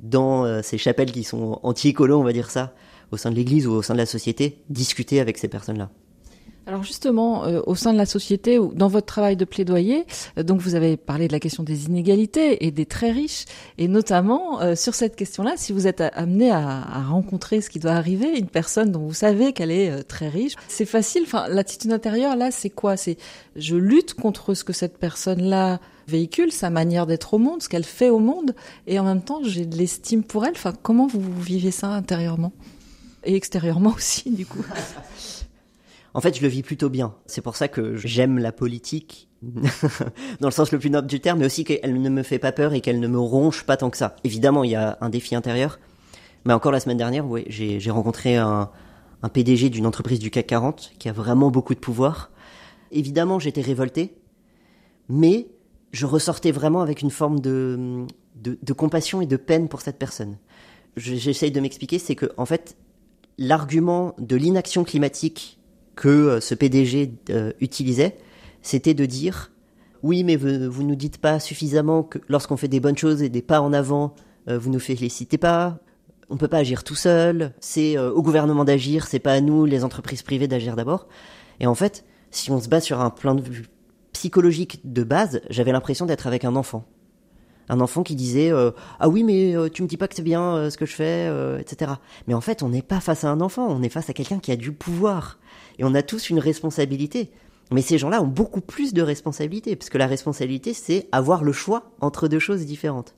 dans 0.03 0.45
euh, 0.45 0.61
ces 0.63 0.79
chapelles 0.79 1.13
qui 1.13 1.23
sont 1.23 1.61
anti-écolo, 1.63 2.19
on 2.19 2.25
va 2.25 2.33
dire 2.33 2.51
ça, 2.51 2.75
au 3.13 3.17
sein 3.17 3.31
de 3.31 3.37
l'Église 3.37 3.67
ou 3.67 3.73
au 3.73 3.83
sein 3.83 3.95
de 3.95 3.99
la 3.99 4.07
société, 4.07 4.59
discuter 4.69 5.21
avec 5.21 5.39
ces 5.39 5.49
personnes-là. 5.49 5.91
Alors 6.65 6.85
justement, 6.85 7.45
euh, 7.45 7.61
au 7.67 7.75
sein 7.75 7.93
de 7.93 7.99
la 7.99 8.07
société 8.07 8.61
ou 8.61 8.73
dans 8.73 8.87
votre 8.87 9.07
travail 9.07 9.37
de 9.37 9.45
plaidoyer, 9.45 10.07
euh, 10.39 10.45
donc 10.45 10.61
vous 10.61 10.77
avez 10.77 10.97
parlé 10.97 11.27
de 11.27 11.33
la 11.33 11.41
question 11.41 11.65
des 11.65 11.87
inégalités 11.87 12.65
et 12.65 12.71
des 12.71 12.87
très 12.87 13.11
riches, 13.11 13.47
et 13.79 13.89
notamment 13.89 14.61
euh, 14.61 14.77
sur 14.77 14.95
cette 14.95 15.17
question-là, 15.17 15.55
si 15.57 15.73
vous 15.73 15.89
êtes 15.89 16.01
amené 16.01 16.53
à, 16.53 17.03
rencontrer 17.09 17.61
ce 17.63 17.69
qui 17.69 17.81
doit 17.81 17.93
arriver, 17.93 18.39
une 18.39 18.47
personne 18.47 18.93
dont 18.93 19.01
vous 19.01 19.13
savez 19.13 19.53
qu'elle 19.53 19.73
est 19.73 20.05
très 20.05 20.29
riche, 20.29 20.55
c'est 20.69 20.87
facile. 20.87 21.25
Enfin, 21.27 21.47
l'attitude 21.49 21.93
intérieure 21.93 22.37
là, 22.37 22.53
c'est 22.53 22.71
quoi? 22.71 22.97
C'est 22.97 23.17
je 23.57 23.75
lutte 23.75 24.15
contre 24.15 24.55
ce 24.55 24.63
que 24.63 24.73
cette 24.73 24.99
personne-là 24.99 25.81
véhicule, 26.07 26.53
sa 26.53 26.71
manière 26.71 27.07
d'être 27.07 27.35
au 27.35 27.39
monde, 27.39 27.61
ce 27.61 27.69
qu'elle 27.69 27.85
fait 27.85 28.11
au 28.11 28.21
monde, 28.21 28.55
et 28.87 29.01
en 29.01 29.05
même 29.05 29.23
temps, 29.23 29.41
j'ai 29.43 29.67
de 29.67 29.77
l'estime 29.77 30.23
pour 30.23 30.45
elle. 30.47 30.53
Enfin, 30.53 30.73
comment 30.81 31.09
vous 31.09 31.21
vivez 31.41 31.73
ça 31.73 31.89
intérieurement? 31.89 32.53
Et 33.25 33.35
extérieurement 33.35 33.93
aussi, 33.97 34.31
du 34.31 34.47
coup 34.47 34.65
En 36.15 36.21
fait, 36.21 36.37
je 36.37 36.43
le 36.43 36.49
vis 36.49 36.63
plutôt 36.63 36.91
bien. 36.91 37.15
C'est 37.27 37.41
pour 37.41 37.57
ça 37.57 37.69
que 37.69 37.97
j'aime 37.97 38.39
la 38.39 38.53
politique, 38.53 39.29
dans 40.41 40.49
le 40.49 40.53
sens 40.53 40.73
le 40.73 40.79
plus 40.79 40.91
noble 40.91 41.09
du 41.09 41.21
terme, 41.21 41.41
mais 41.41 41.47
aussi 41.47 41.65
qu'elle 41.65 42.01
ne 42.01 42.09
me 42.09 42.23
fait 42.23 42.39
pas 42.39 42.53
peur 42.53 42.75
et 42.75 42.81
qu'elle 42.81 43.01
ne 43.01 43.09
me 43.09 43.19
ronge 43.19 43.65
pas 43.65 43.77
tant 43.77 43.91
que 43.91 43.97
ça. 43.97 44.17
Évidemment, 44.25 44.65
il 44.65 44.71
y 44.71 44.77
a 44.77 44.99
un 45.01 45.09
défi 45.09 45.35
intérieur. 45.35 45.79
Mais 46.45 46.53
encore 46.53 46.73
la 46.73 46.81
semaine 46.81 46.97
dernière, 46.97 47.27
oui, 47.27 47.45
j'ai 47.49 47.91
rencontré 47.91 48.37
un, 48.37 48.71
PDG 49.33 49.71
d'une 49.71 49.87
entreprise 49.87 50.19
du 50.19 50.31
CAC 50.31 50.49
40 50.49 50.93
qui 50.99 51.09
a 51.09 51.13
vraiment 51.13 51.51
beaucoup 51.51 51.75
de 51.75 51.79
pouvoir. 51.79 52.31
Évidemment, 52.91 53.39
j'étais 53.39 53.61
révolté, 53.61 54.17
mais 55.09 55.47
je 55.93 56.07
ressortais 56.07 56.51
vraiment 56.51 56.81
avec 56.83 57.01
une 57.03 57.11
forme 57.11 57.39
de, 57.39 58.05
de 58.35 58.73
compassion 58.73 59.21
et 59.21 59.27
de 59.27 59.37
peine 59.37 59.69
pour 59.69 59.81
cette 59.81 59.99
personne. 59.99 60.37
J'essaye 60.97 61.53
de 61.53 61.61
m'expliquer, 61.61 61.99
c'est 61.99 62.17
que 62.17 62.33
en 62.37 62.45
fait, 62.45 62.77
l'argument 63.39 64.15
de 64.19 64.37
l'inaction 64.37 64.85
climatique 64.85 65.59
que 65.97 66.09
euh, 66.09 66.41
ce 66.41 66.55
PDG 66.55 67.13
euh, 67.31 67.53
utilisait, 67.61 68.17
c'était 68.63 68.95
de 68.95 69.07
dire 69.07 69.51
oui, 70.03 70.25
mais 70.25 70.37
vous, 70.37 70.71
vous 70.71 70.83
nous 70.83 70.97
dites 70.97 71.19
pas 71.19 71.39
suffisamment 71.39 72.03
que 72.03 72.19
lorsqu'on 72.29 72.57
fait 72.57 72.69
des 72.69 72.81
bonnes 72.81 72.97
choses 72.97 73.23
et 73.23 73.29
des 73.29 73.43
pas 73.43 73.61
en 73.61 73.73
avant, 73.73 74.15
euh, 74.49 74.59
vous 74.59 74.71
nous 74.71 74.81
félicitez 74.81 75.39
pas. 75.39 75.79
On 76.29 76.37
peut 76.37 76.49
pas 76.49 76.59
agir 76.59 76.83
tout 76.83 76.95
seul. 76.95 77.53
C'est 77.61 77.99
au 77.99 78.23
gouvernement 78.23 78.65
d'agir. 78.65 79.07
C'est 79.07 79.19
pas 79.19 79.35
à 79.35 79.41
nous, 79.43 79.67
les 79.67 79.85
entreprises 79.85 80.23
privées, 80.23 80.49
d'agir 80.49 80.77
d'abord. 80.77 81.07
Et 81.61 81.67
en 81.67 81.75
fait, 81.75 82.07
si 82.31 82.51
on 82.51 82.59
se 82.59 82.71
base 82.71 82.85
sur 82.85 83.03
un 83.03 83.11
plan 83.11 83.35
de 83.35 83.43
vue 83.43 83.67
psychologique 84.15 84.81
de 84.85 85.05
base, 85.05 85.43
j'avais 85.51 85.73
l'impression 85.73 86.07
d'être 86.07 86.27
avec 86.27 86.47
un 86.47 86.57
enfant. 86.57 86.87
Un 87.69 87.81
enfant 87.81 88.03
qui 88.03 88.15
disait 88.15 88.51
ah 89.01 89.09
oui 89.09 89.25
mais 89.25 89.55
tu 89.71 89.83
me 89.83 89.89
dis 89.89 89.97
pas 89.97 90.09
que 90.09 90.15
c'est 90.15 90.23
bien 90.23 90.69
ce 90.71 90.77
que 90.77 90.87
je 90.87 90.95
fais 90.95 91.31
etc. 91.61 91.93
Mais 92.27 92.35
en 92.35 92.41
fait 92.41 92.63
on 92.63 92.69
n'est 92.69 92.83
pas 92.83 93.01
face 93.01 93.25
à 93.25 93.31
un 93.31 93.41
enfant, 93.41 93.67
on 93.69 93.83
est 93.83 93.89
face 93.89 94.11
à 94.11 94.13
quelqu'un 94.13 94.39
qui 94.39 94.53
a 94.53 94.57
du 94.57 94.73
pouvoir 94.73 95.39
et 95.79 95.85
on 95.85 95.95
a 95.95 96.03
tous 96.03 96.31
une 96.31 96.39
responsabilité. 96.39 97.31
Mais 97.71 97.83
ces 97.83 97.97
gens-là 97.97 98.23
ont 98.23 98.27
beaucoup 98.27 98.61
plus 98.61 98.93
de 98.93 99.01
responsabilités, 99.01 99.77
parce 99.77 99.89
que 99.89 99.97
la 99.97 100.07
responsabilité, 100.07 100.75
c'est 100.75 101.09
avoir 101.11 101.43
le 101.43 101.53
choix 101.53 101.91
entre 102.01 102.29
deux 102.29 102.39
choses 102.39 102.67
différentes. 102.67 103.15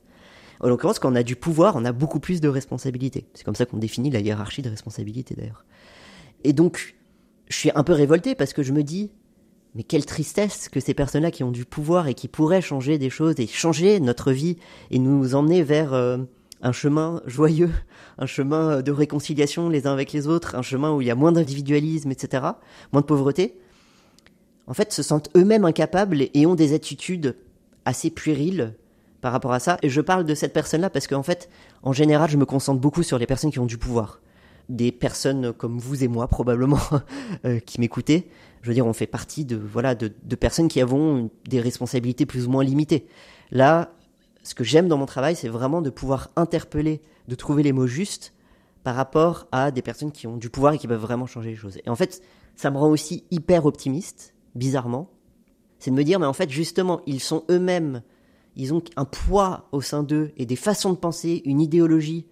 En 0.61 0.69
l'occurrence, 0.69 0.99
quand 0.99 1.11
on 1.11 1.15
a 1.15 1.23
du 1.23 1.35
pouvoir, 1.35 1.75
on 1.75 1.83
a 1.83 1.91
beaucoup 1.91 2.21
plus 2.21 2.39
de 2.39 2.47
responsabilités. 2.47 3.27
C'est 3.33 3.43
comme 3.43 3.55
ça 3.55 3.65
qu'on 3.65 3.77
définit 3.77 4.09
la 4.09 4.21
hiérarchie 4.21 4.61
de 4.61 4.69
responsabilité, 4.69 5.35
d'ailleurs. 5.35 5.65
Et 6.45 6.53
donc, 6.53 6.95
je 7.49 7.57
suis 7.57 7.71
un 7.75 7.83
peu 7.83 7.91
révolté 7.91 8.33
parce 8.33 8.53
que 8.53 8.63
je 8.63 8.71
me 8.71 8.83
dis, 8.83 9.11
mais 9.75 9.83
quelle 9.83 10.05
tristesse 10.05 10.69
que 10.69 10.79
ces 10.79 10.93
personnes-là 10.93 11.31
qui 11.31 11.43
ont 11.43 11.51
du 11.51 11.65
pouvoir 11.65 12.07
et 12.07 12.13
qui 12.13 12.27
pourraient 12.27 12.61
changer 12.61 12.97
des 12.97 13.09
choses 13.09 13.35
et 13.39 13.47
changer 13.47 13.99
notre 13.99 14.31
vie 14.31 14.57
et 14.89 14.99
nous 14.99 15.35
emmener 15.35 15.63
vers 15.63 15.93
euh, 15.93 16.17
un 16.61 16.71
chemin 16.71 17.21
joyeux, 17.25 17.71
un 18.17 18.25
chemin 18.25 18.81
de 18.81 18.91
réconciliation 18.91 19.69
les 19.69 19.85
uns 19.85 19.93
avec 19.93 20.13
les 20.13 20.27
autres, 20.27 20.55
un 20.55 20.61
chemin 20.61 20.93
où 20.93 21.01
il 21.01 21.07
y 21.07 21.11
a 21.11 21.15
moins 21.15 21.33
d'individualisme, 21.33 22.09
etc., 22.11 22.43
moins 22.93 23.01
de 23.01 23.05
pauvreté, 23.05 23.59
en 24.67 24.73
fait, 24.73 24.91
se 24.93 25.03
sentent 25.03 25.29
eux-mêmes 25.35 25.65
incapables 25.65 26.27
et 26.33 26.45
ont 26.45 26.55
des 26.55 26.73
attitudes 26.73 27.35
assez 27.83 28.09
puériles 28.09 28.73
par 29.21 29.31
rapport 29.31 29.53
à 29.53 29.59
ça. 29.59 29.77
Et 29.83 29.89
je 29.89 30.01
parle 30.01 30.25
de 30.25 30.33
cette 30.33 30.53
personne-là 30.53 30.89
parce 30.89 31.07
qu'en 31.07 31.21
fait, 31.21 31.49
en 31.83 31.93
général, 31.93 32.29
je 32.29 32.37
me 32.37 32.45
concentre 32.45 32.81
beaucoup 32.81 33.03
sur 33.03 33.19
les 33.19 33.27
personnes 33.27 33.51
qui 33.51 33.59
ont 33.59 33.65
du 33.65 33.77
pouvoir. 33.77 34.21
Des 34.69 34.91
personnes 34.91 35.53
comme 35.53 35.77
vous 35.77 36.03
et 36.03 36.07
moi, 36.07 36.27
probablement, 36.27 36.79
euh, 37.45 37.59
qui 37.59 37.79
m'écoutez. 37.79 38.29
Je 38.61 38.67
veux 38.67 38.73
dire, 38.73 38.87
on 38.87 38.93
fait 38.93 39.07
partie 39.07 39.45
de, 39.45 39.55
voilà, 39.55 39.93
de, 39.93 40.11
de 40.23 40.35
personnes 40.35 40.67
qui 40.67 40.81
avons 40.81 41.29
des 41.47 41.59
responsabilités 41.59 42.25
plus 42.25 42.47
ou 42.47 42.51
moins 42.51 42.63
limitées. 42.63 43.05
Là, 43.51 43.91
ce 44.43 44.55
que 44.55 44.63
j'aime 44.63 44.87
dans 44.87 44.97
mon 44.97 45.05
travail, 45.05 45.35
c'est 45.35 45.49
vraiment 45.49 45.81
de 45.81 45.89
pouvoir 45.89 46.29
interpeller, 46.35 47.01
de 47.27 47.35
trouver 47.35 47.63
les 47.63 47.73
mots 47.73 47.87
justes 47.87 48.33
par 48.83 48.95
rapport 48.95 49.47
à 49.51 49.71
des 49.71 49.81
personnes 49.81 50.11
qui 50.11 50.27
ont 50.27 50.37
du 50.37 50.51
pouvoir 50.51 50.73
et 50.73 50.77
qui 50.77 50.87
peuvent 50.87 51.01
vraiment 51.01 51.25
changer 51.25 51.49
les 51.49 51.55
choses. 51.55 51.79
Et 51.83 51.89
en 51.89 51.95
fait, 51.95 52.21
ça 52.55 52.69
me 52.69 52.77
rend 52.77 52.89
aussi 52.89 53.23
hyper 53.31 53.65
optimiste, 53.65 54.35
bizarrement. 54.53 55.09
C'est 55.79 55.89
de 55.89 55.95
me 55.95 56.03
dire, 56.03 56.19
mais 56.19 56.27
en 56.27 56.33
fait, 56.33 56.51
justement, 56.51 57.01
ils 57.07 57.19
sont 57.19 57.43
eux-mêmes, 57.49 58.03
ils 58.55 58.73
ont 58.73 58.83
un 58.95 59.05
poids 59.05 59.67
au 59.71 59.81
sein 59.81 60.03
d'eux 60.03 60.31
et 60.37 60.45
des 60.45 60.55
façons 60.55 60.91
de 60.91 60.97
penser, 60.97 61.41
une 61.45 61.61
idéologie 61.61 62.27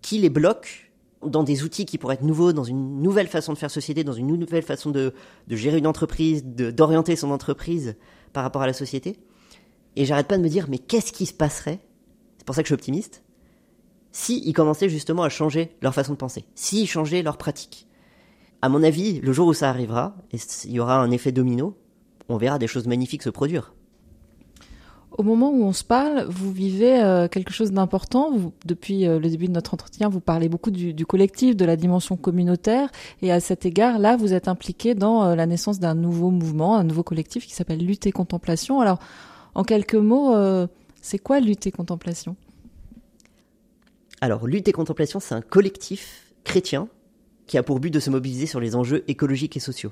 qui 0.00 0.18
les 0.18 0.30
bloque 0.30 0.87
dans 1.24 1.42
des 1.42 1.62
outils 1.62 1.84
qui 1.84 1.98
pourraient 1.98 2.14
être 2.14 2.22
nouveaux, 2.22 2.52
dans 2.52 2.64
une 2.64 3.02
nouvelle 3.02 3.26
façon 3.26 3.52
de 3.52 3.58
faire 3.58 3.70
société, 3.70 4.04
dans 4.04 4.12
une 4.12 4.26
nouvelle 4.26 4.62
façon 4.62 4.90
de, 4.90 5.12
gérer 5.48 5.78
une 5.78 5.86
entreprise, 5.86 6.44
d'orienter 6.44 7.16
son 7.16 7.30
entreprise 7.30 7.96
par 8.32 8.42
rapport 8.42 8.62
à 8.62 8.66
la 8.66 8.72
société. 8.72 9.18
Et 9.96 10.04
j'arrête 10.04 10.28
pas 10.28 10.38
de 10.38 10.42
me 10.42 10.48
dire, 10.48 10.66
mais 10.68 10.78
qu'est-ce 10.78 11.12
qui 11.12 11.26
se 11.26 11.32
passerait? 11.32 11.80
C'est 12.36 12.46
pour 12.46 12.54
ça 12.54 12.62
que 12.62 12.66
je 12.66 12.74
suis 12.74 12.74
optimiste. 12.74 13.22
Si 14.12 14.42
ils 14.44 14.52
commençaient 14.52 14.88
justement 14.88 15.22
à 15.22 15.28
changer 15.28 15.76
leur 15.82 15.94
façon 15.94 16.12
de 16.12 16.18
penser, 16.18 16.44
s'ils 16.54 16.88
changeaient 16.88 17.22
leur 17.22 17.36
pratique. 17.36 17.86
À 18.62 18.68
mon 18.68 18.82
avis, 18.82 19.20
le 19.20 19.32
jour 19.32 19.48
où 19.48 19.54
ça 19.54 19.70
arrivera, 19.70 20.16
et 20.32 20.38
il 20.64 20.72
y 20.72 20.80
aura 20.80 20.98
un 20.98 21.10
effet 21.10 21.32
domino, 21.32 21.76
on 22.28 22.36
verra 22.36 22.58
des 22.58 22.66
choses 22.66 22.86
magnifiques 22.86 23.22
se 23.22 23.30
produire. 23.30 23.72
Au 25.16 25.22
moment 25.22 25.50
où 25.50 25.64
on 25.64 25.72
se 25.72 25.84
parle, 25.84 26.26
vous 26.28 26.52
vivez 26.52 27.00
euh, 27.00 27.28
quelque 27.28 27.52
chose 27.52 27.72
d'important. 27.72 28.30
Depuis 28.66 29.06
euh, 29.06 29.18
le 29.18 29.28
début 29.28 29.48
de 29.48 29.52
notre 29.52 29.74
entretien, 29.74 30.08
vous 30.08 30.20
parlez 30.20 30.48
beaucoup 30.48 30.70
du, 30.70 31.06
collectif, 31.06 31.56
de 31.56 31.64
la 31.64 31.76
dimension 31.76 32.16
communautaire. 32.16 32.90
Et 33.22 33.32
à 33.32 33.40
cet 33.40 33.64
égard, 33.64 33.98
là, 33.98 34.16
vous 34.16 34.34
êtes 34.34 34.48
impliqué 34.48 34.94
dans 34.94 35.24
euh, 35.24 35.34
la 35.34 35.46
naissance 35.46 35.80
d'un 35.80 35.94
nouveau 35.94 36.30
mouvement, 36.30 36.76
un 36.76 36.84
nouveau 36.84 37.02
collectif 37.02 37.46
qui 37.46 37.54
s'appelle 37.54 37.84
Lutte 37.84 38.06
et 38.06 38.12
Contemplation. 38.12 38.80
Alors, 38.80 38.98
en 39.54 39.64
quelques 39.64 39.94
mots, 39.94 40.36
c'est 41.00 41.18
quoi 41.18 41.40
Lutte 41.40 41.66
et 41.66 41.72
Contemplation? 41.72 42.36
Alors, 44.20 44.46
Lutte 44.46 44.68
et 44.68 44.72
Contemplation, 44.72 45.18
c'est 45.18 45.34
un 45.34 45.40
collectif 45.40 46.32
chrétien 46.44 46.86
qui 47.46 47.58
a 47.58 47.64
pour 47.64 47.80
but 47.80 47.90
de 47.90 47.98
se 47.98 48.10
mobiliser 48.10 48.46
sur 48.46 48.60
les 48.60 48.76
enjeux 48.76 49.02
écologiques 49.08 49.56
et 49.56 49.60
sociaux. 49.60 49.90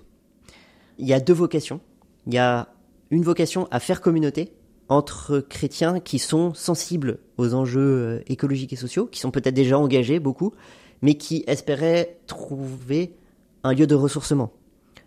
Il 0.98 1.06
y 1.08 1.14
a 1.14 1.18
deux 1.18 1.32
vocations. 1.32 1.80
Il 2.26 2.34
y 2.34 2.38
a 2.38 2.68
une 3.10 3.22
vocation 3.22 3.66
à 3.72 3.80
faire 3.80 4.00
communauté 4.00 4.52
entre 4.88 5.40
chrétiens 5.40 6.00
qui 6.00 6.18
sont 6.18 6.54
sensibles 6.54 7.18
aux 7.38 7.54
enjeux 7.54 7.80
euh, 7.80 8.22
écologiques 8.26 8.72
et 8.72 8.76
sociaux, 8.76 9.06
qui 9.06 9.20
sont 9.20 9.30
peut-être 9.30 9.54
déjà 9.54 9.78
engagés 9.78 10.20
beaucoup, 10.20 10.52
mais 11.02 11.14
qui 11.14 11.44
espéraient 11.46 12.18
trouver 12.26 13.14
un 13.64 13.74
lieu 13.74 13.86
de 13.86 13.94
ressourcement. 13.94 14.52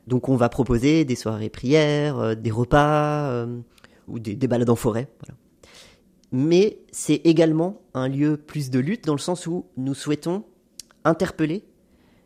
Donc 0.07 0.27
on 0.27 0.35
va 0.35 0.49
proposer 0.49 1.05
des 1.05 1.15
soirées 1.15 1.49
prières, 1.49 2.19
euh, 2.19 2.35
des 2.35 2.51
repas, 2.51 3.45
ou 4.09 4.19
des, 4.19 4.35
balades 4.47 4.69
en 4.69 4.75
forêt. 4.75 5.07
Mais 6.31 6.79
c'est 6.91 7.21
également 7.23 7.81
un 7.93 8.07
lieu 8.07 8.37
plus 8.37 8.69
de 8.69 8.79
lutte 8.79 9.05
dans 9.05 9.13
le 9.13 9.19
sens 9.19 9.47
où 9.47 9.65
nous 9.77 9.93
souhaitons 9.93 10.43
interpeller 11.05 11.63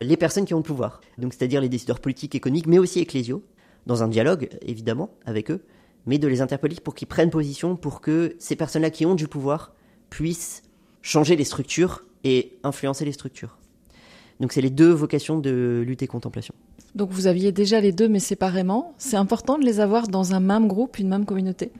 les 0.02 0.18
personnes 0.18 0.46
qui 0.46 0.54
ont 0.54 0.58
le 0.58 0.64
pouvoir, 0.64 1.00
donc 1.18 1.34
c'est-à-dire 1.34 1.62
les 1.62 1.70
décideurs 1.70 2.00
politiques, 2.00 2.36
économiques, 2.36 2.68
mais 2.68 2.80
aussi 2.80 3.00
ecclésiaux, 3.00 3.44
dans 3.86 4.04
un 4.04 4.08
dialogue 4.08 4.50
évidemment 4.62 5.12
avec 5.26 5.52
eux, 5.52 5.62
mais 6.06 6.18
de 6.18 6.28
les 6.28 6.42
interpeller 6.42 6.76
pour 6.84 6.96
qu'ils 6.96 7.08
prennent 7.08 7.30
position, 7.30 7.76
pour 7.76 8.02
que 8.02 8.36
ces 8.40 8.56
personnes-là 8.56 8.90
qui 8.90 9.06
ont 9.06 9.16
du 9.16 9.28
pouvoir 9.28 9.74
puissent 10.10 10.64
changer 11.02 11.36
les 11.36 11.44
structures 11.44 12.04
et 12.24 12.58
influencer 12.64 13.06
les 13.06 13.12
structures. 13.12 13.58
Donc 14.40 14.54
c'est 14.54 14.62
les 14.62 14.70
deux 14.70 14.92
vocations 14.92 15.40
de 15.40 15.84
lutte 15.86 16.04
et 16.04 16.08
contemplation. 16.08 16.54
Donc 16.96 17.12
vous 17.12 17.28
aviez 17.28 17.52
déjà 17.52 17.80
les 17.80 17.92
deux, 17.92 18.08
mais 18.08 18.20
séparément. 18.20 18.94
C'est 18.98 19.18
important 19.18 19.58
de 19.58 19.66
les 19.66 19.80
avoir 19.80 20.08
dans 20.08 20.34
un 20.34 20.40
même 20.40 20.68
groupe, 20.68 21.00
une 21.00 21.10
même 21.10 21.26
communauté? 21.26 21.72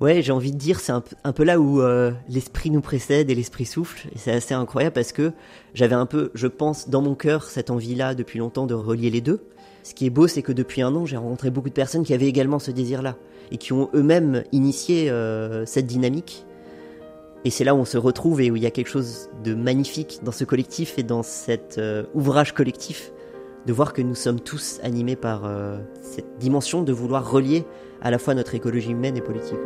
Ouais, 0.00 0.20
j'ai 0.20 0.32
envie 0.32 0.50
de 0.50 0.56
dire, 0.56 0.80
c'est 0.80 0.90
un, 0.90 1.32
peu 1.32 1.44
là 1.44 1.60
où 1.60 1.80
euh, 1.80 2.10
l'esprit 2.28 2.70
nous 2.70 2.80
précède 2.80 3.30
et 3.30 3.36
l'esprit 3.36 3.66
souffle. 3.66 4.08
Et 4.12 4.18
c'est 4.18 4.32
assez 4.32 4.52
incroyable 4.52 4.94
parce 4.94 5.12
que 5.12 5.32
j'avais 5.74 5.94
un 5.94 6.06
peu, 6.06 6.32
je 6.34 6.48
pense, 6.48 6.88
dans 6.88 7.02
mon 7.02 7.14
cœur, 7.14 7.44
cette 7.44 7.70
envie-là 7.70 8.16
depuis 8.16 8.40
longtemps 8.40 8.66
de 8.66 8.74
relier 8.74 9.10
les 9.10 9.20
deux. 9.20 9.46
Ce 9.82 9.94
qui 9.94 10.06
est 10.06 10.10
beau, 10.10 10.28
c'est 10.28 10.42
que 10.42 10.52
depuis 10.52 10.82
un 10.82 10.94
an, 10.94 11.06
j'ai 11.06 11.16
rencontré 11.16 11.50
beaucoup 11.50 11.68
de 11.68 11.74
personnes 11.74 12.04
qui 12.04 12.14
avaient 12.14 12.28
également 12.28 12.58
ce 12.58 12.70
désir-là 12.70 13.16
et 13.50 13.58
qui 13.58 13.72
ont 13.72 13.90
eux-mêmes 13.94 14.44
initié 14.52 15.10
euh, 15.10 15.66
cette 15.66 15.86
dynamique. 15.86 16.46
Et 17.44 17.50
c'est 17.50 17.64
là 17.64 17.74
où 17.74 17.78
on 17.78 17.84
se 17.84 17.98
retrouve 17.98 18.40
et 18.40 18.50
où 18.50 18.56
il 18.56 18.62
y 18.62 18.66
a 18.66 18.70
quelque 18.70 18.88
chose 18.88 19.28
de 19.42 19.54
magnifique 19.54 20.20
dans 20.22 20.30
ce 20.32 20.44
collectif 20.44 20.98
et 20.98 21.02
dans 21.02 21.24
cet 21.24 21.78
euh, 21.78 22.04
ouvrage 22.14 22.52
collectif 22.52 23.12
de 23.66 23.72
voir 23.72 23.92
que 23.92 24.02
nous 24.02 24.14
sommes 24.14 24.40
tous 24.40 24.80
animés 24.82 25.16
par 25.16 25.44
euh, 25.44 25.78
cette 26.00 26.38
dimension 26.38 26.82
de 26.82 26.92
vouloir 26.92 27.30
relier 27.30 27.64
à 28.00 28.10
la 28.10 28.18
fois 28.18 28.34
notre 28.34 28.54
écologie 28.54 28.90
humaine 28.90 29.16
et 29.16 29.20
politique. 29.20 29.58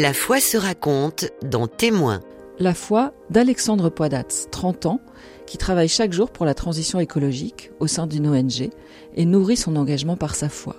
La 0.00 0.14
foi 0.14 0.38
se 0.38 0.56
raconte 0.56 1.24
dans 1.42 1.66
Témoins. 1.66 2.20
La 2.60 2.72
foi 2.72 3.12
d'Alexandre 3.30 3.90
Poidatz, 3.90 4.46
30 4.52 4.86
ans, 4.86 5.00
qui 5.44 5.58
travaille 5.58 5.88
chaque 5.88 6.12
jour 6.12 6.30
pour 6.30 6.46
la 6.46 6.54
transition 6.54 7.00
écologique 7.00 7.72
au 7.80 7.88
sein 7.88 8.06
d'une 8.06 8.28
ONG 8.28 8.70
et 9.16 9.24
nourrit 9.24 9.56
son 9.56 9.74
engagement 9.74 10.16
par 10.16 10.36
sa 10.36 10.48
foi. 10.48 10.76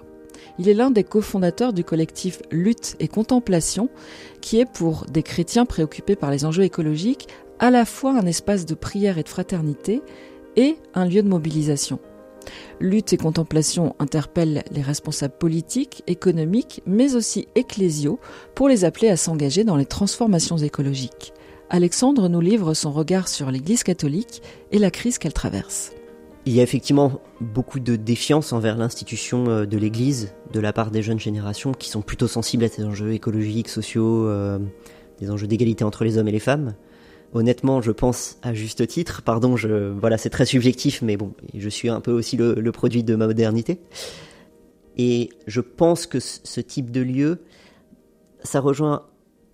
Il 0.58 0.70
est 0.70 0.74
l'un 0.74 0.90
des 0.90 1.04
cofondateurs 1.04 1.74
du 1.74 1.84
collectif 1.84 2.40
Lutte 2.50 2.96
et 3.02 3.10
Contemplation, 3.10 3.90
qui 4.40 4.58
est 4.58 4.72
pour 4.72 5.06
des 5.08 5.22
chrétiens 5.22 5.66
préoccupés 5.66 6.16
par 6.16 6.32
les 6.32 6.46
enjeux 6.46 6.64
écologiques 6.64 7.28
à 7.60 7.72
la 7.72 7.84
fois 7.84 8.14
un 8.14 8.26
espace 8.26 8.66
de 8.66 8.74
prière 8.74 9.18
et 9.18 9.24
de 9.24 9.30
fraternité 9.30 10.02
et 10.56 10.78
un 10.94 11.04
lieu 11.04 11.22
de 11.24 11.28
mobilisation. 11.28 12.00
Lutte 12.80 13.14
et 13.14 13.18
contemplation 13.18 13.96
interpellent 14.00 14.64
les 14.72 14.82
responsables 14.82 15.38
politiques, 15.38 16.04
économiques, 16.08 16.82
mais 16.86 17.16
aussi 17.16 17.48
ecclésiaux 17.56 18.20
pour 18.56 18.70
les 18.70 18.86
appeler 18.86 19.10
à 19.10 19.18
s'engager 19.18 19.64
dans 19.64 19.76
les 19.76 19.86
transformations 19.86 20.58
écologiques. 20.58 21.34
Alexandre 21.70 22.30
nous 22.30 22.42
livre 22.42 22.74
son 22.74 22.92
regard 22.92 23.28
sur 23.28 23.52
l'Église 23.52 23.84
catholique 23.84 24.42
et 24.72 24.80
la 24.80 24.90
crise 24.90 25.18
qu'elle 25.18 25.34
traverse. 25.34 25.92
Il 26.46 26.54
y 26.54 26.62
a 26.62 26.64
effectivement 26.64 27.20
beaucoup 27.42 27.80
de 27.80 27.96
défiance 27.96 28.54
envers 28.54 28.76
l'institution 28.76 29.48
euh, 29.50 29.66
de 29.66 29.78
l'Église 29.78 30.34
de 30.52 30.60
la 30.60 30.74
part 30.74 30.90
des 30.90 31.04
jeunes 31.04 31.20
générations 31.20 31.74
qui 31.74 31.90
sont 31.90 32.02
plutôt 32.02 32.28
sensibles 32.28 32.64
à 32.64 32.70
ces 32.70 32.84
enjeux 32.86 33.14
écologiques, 33.14 33.70
sociaux, 33.70 34.28
euh, 34.28 34.58
des 35.20 35.30
enjeux 35.30 35.48
d'égalité 35.48 35.84
entre 35.84 36.04
les 36.06 36.18
hommes 36.18 36.28
et 36.28 36.32
les 36.32 36.40
femmes 36.40 36.74
honnêtement, 37.34 37.82
je 37.82 37.92
pense 37.92 38.38
à 38.42 38.54
juste 38.54 38.86
titre. 38.88 39.22
Pardon, 39.22 39.56
je, 39.56 39.92
voilà, 39.92 40.18
c'est 40.18 40.30
très 40.30 40.46
subjectif, 40.46 41.02
mais 41.02 41.18
bon, 41.18 41.34
je 41.54 41.70
suis 41.70 41.90
un 41.90 42.02
peu 42.02 42.12
aussi 42.12 42.38
le, 42.38 42.72
produit 42.72 43.04
de 43.04 43.16
ma 43.16 43.28
modernité. 43.28 43.80
Et 44.98 45.30
je 45.48 45.62
pense 45.62 46.08
que 46.08 46.20
ce 46.20 46.62
type 46.62 46.92
de 46.92 47.02
lieu, 47.02 47.40
ça 48.44 48.60
rejoint 48.60 49.06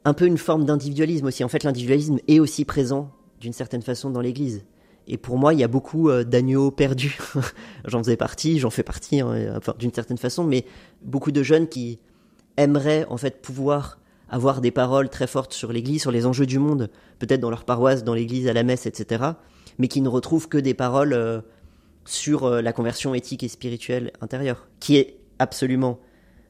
un 0.04 0.14
peu 0.14 0.26
une 0.26 0.38
forme 0.38 0.66
d'individualisme 0.66 1.26
aussi. 1.26 1.44
En 1.44 1.50
fait, 1.50 1.64
l'individualisme 1.64 2.20
est 2.28 2.40
aussi 2.40 2.66
présent 2.66 3.12
d'une 3.40 3.54
certaine 3.54 3.82
façon 3.82 4.10
dans 4.10 4.22
l'Église. 4.22 4.64
Et 5.08 5.18
pour 5.18 5.38
moi, 5.38 5.54
il 5.54 5.60
y 5.60 5.64
a 5.64 5.68
beaucoup 5.68 6.10
euh, 6.10 6.24
d'agneaux 6.24 6.72
perdus. 6.72 7.18
j'en 7.86 8.00
faisais 8.00 8.18
partie, 8.18 8.60
j'en 8.60 8.72
fais 8.72 8.84
partie, 8.84 9.20
hein, 9.20 9.60
d'une 9.78 9.94
certaine 9.94 10.18
façon, 10.18 10.44
mais 10.44 10.66
beaucoup 11.04 11.32
de 11.32 11.44
jeunes 11.44 11.68
qui 11.68 12.00
aimeraient 12.58 13.06
en 13.10 13.18
fait 13.18 13.42
pouvoir 13.42 14.00
avoir 14.30 14.62
des 14.62 14.72
paroles 14.72 15.10
très 15.10 15.28
fortes 15.28 15.54
sur 15.54 15.72
l'Église, 15.72 16.02
sur 16.02 16.12
les 16.12 16.26
enjeux 16.26 16.46
du 16.46 16.60
monde, 16.60 16.90
peut-être 17.20 17.42
dans 17.42 17.50
leur 17.50 17.66
paroisse, 17.66 18.04
dans 18.04 18.14
l'Église, 18.14 18.48
à 18.48 18.54
la 18.54 18.64
messe, 18.64 18.86
etc., 18.86 19.24
mais 19.78 19.88
qui 19.88 20.02
ne 20.02 20.10
retrouvent 20.10 20.48
que 20.48 20.58
des 20.58 20.74
paroles 20.74 21.14
euh, 21.14 21.42
sur 22.06 22.46
euh, 22.46 22.62
la 22.62 22.74
conversion 22.74 23.14
éthique 23.14 23.44
et 23.44 23.48
spirituelle 23.48 24.12
intérieure, 24.22 24.68
qui 24.80 24.98
est 24.98 25.18
absolument 25.40 26.00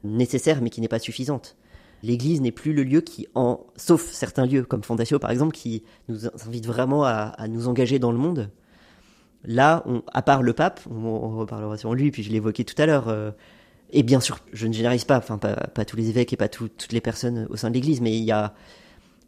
nécessaire, 0.04 0.62
mais 0.62 0.70
qui 0.70 0.82
n'est 0.82 0.88
pas 0.88 1.00
suffisante. 1.00 1.58
L'Église 2.04 2.42
n'est 2.42 2.52
plus 2.52 2.74
le 2.74 2.84
lieu 2.84 3.02
qui, 3.02 3.28
en, 3.34 3.66
sauf 3.78 4.12
certains 4.12 4.46
lieux 4.46 4.64
comme 4.64 4.84
Fondatio 4.84 5.18
par 5.18 5.32
exemple, 5.32 5.56
qui 5.56 5.84
nous 6.08 6.28
invitent 6.28 6.68
vraiment 6.68 7.04
à, 7.04 7.34
nous 7.48 7.68
engager 7.68 7.98
dans 7.98 8.12
le 8.12 8.18
monde. 8.18 8.52
Là, 9.44 9.84
on, 9.88 10.04
à 10.14 10.22
part 10.22 10.44
le 10.44 10.54
pape, 10.54 10.82
on, 10.90 11.38
reparlera 11.38 11.78
sur 11.78 11.96
lui, 11.96 12.12
puis 12.12 12.22
je 12.22 12.32
l'évoquais 12.32 12.64
tout 12.64 12.80
à 12.80 12.86
l'heure, 12.86 13.08
euh, 13.08 13.32
et 13.96 14.04
bien 14.04 14.20
sûr, 14.20 14.40
je 14.52 14.68
ne 14.68 14.74
généralise 14.74 15.06
pas, 15.06 15.18
enfin 15.18 15.38
pas, 15.38 15.86
tous 15.86 15.96
les 15.96 16.10
évêques 16.10 16.34
et 16.34 16.36
pas 16.36 16.50
toutes 16.50 16.92
les 16.92 17.00
personnes 17.00 17.48
au 17.50 17.56
sein 17.56 17.70
de 17.70 17.76
l'Église, 17.76 18.02
mais 18.02 18.16
il 18.16 18.26
y 18.26 18.32
a 18.32 18.54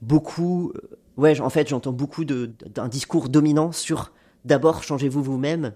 beaucoup, 0.01 0.73
euh, 0.75 0.97
ouais, 1.15 1.39
en 1.39 1.49
fait, 1.49 1.69
j'entends 1.69 1.93
beaucoup 1.93 2.25
d'un 2.25 2.89
discours 2.89 3.29
dominant 3.29 3.71
sur 3.71 4.11
d'abord 4.43 4.83
changez-vous 4.83 5.23
vous-même 5.23 5.71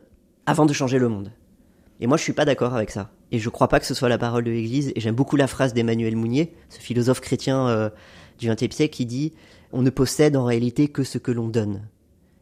avant 0.45 0.65
de 0.65 0.73
changer 0.73 0.99
le 0.99 1.07
monde. 1.07 1.31
Et 2.01 2.07
moi, 2.07 2.17
je 2.17 2.23
suis 2.23 2.33
pas 2.33 2.43
d'accord 2.43 2.75
avec 2.75 2.91
ça. 2.91 3.11
Et 3.31 3.39
je 3.39 3.49
crois 3.49 3.69
pas 3.69 3.79
que 3.79 3.85
ce 3.85 3.93
soit 3.93 4.09
la 4.09 4.17
parole 4.17 4.43
de 4.43 4.51
l'Église. 4.51 4.91
Et 4.95 4.99
j'aime 4.99 5.15
beaucoup 5.15 5.37
la 5.37 5.47
phrase 5.47 5.73
d'Emmanuel 5.73 6.17
Mounier, 6.17 6.53
ce 6.67 6.79
philosophe 6.79 7.21
chrétien 7.21 7.69
euh, 7.69 7.89
du 8.39 8.49
XXe 8.49 8.75
siècle, 8.75 8.93
qui 8.93 9.05
dit 9.05 9.31
On 9.71 9.83
ne 9.83 9.89
possède 9.89 10.35
en 10.35 10.43
réalité 10.43 10.89
que 10.89 11.05
ce 11.05 11.17
que 11.17 11.31
l'on 11.31 11.47
donne. 11.47 11.87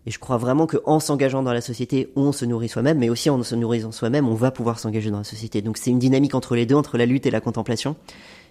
Et 0.06 0.12
je 0.12 0.20
crois 0.20 0.38
vraiment 0.38 0.66
qu'en 0.66 1.00
s'engageant 1.00 1.44
dans 1.44 1.54
la 1.54 1.62
société, 1.62 2.10
on 2.16 2.32
se 2.32 2.46
nourrit 2.46 2.70
soi-même, 2.70 2.98
mais 2.98 3.10
aussi 3.10 3.30
en 3.30 3.42
se 3.44 3.56
nourrissant 3.56 3.92
soi-même, 3.92 4.28
on 4.28 4.34
va 4.34 4.52
pouvoir 4.52 4.80
s'engager 4.80 5.12
dans 5.12 5.20
la 5.20 5.24
société. 5.24 5.62
Donc 5.62 5.78
c'est 5.78 5.92
une 5.92 6.00
dynamique 6.00 6.36
entre 6.36 6.56
les 6.56 6.66
deux, 6.66 6.76
entre 6.76 6.98
la 6.98 7.06
lutte 7.06 7.26
et 7.26 7.32
la 7.32 7.42
contemplation. 7.42 7.96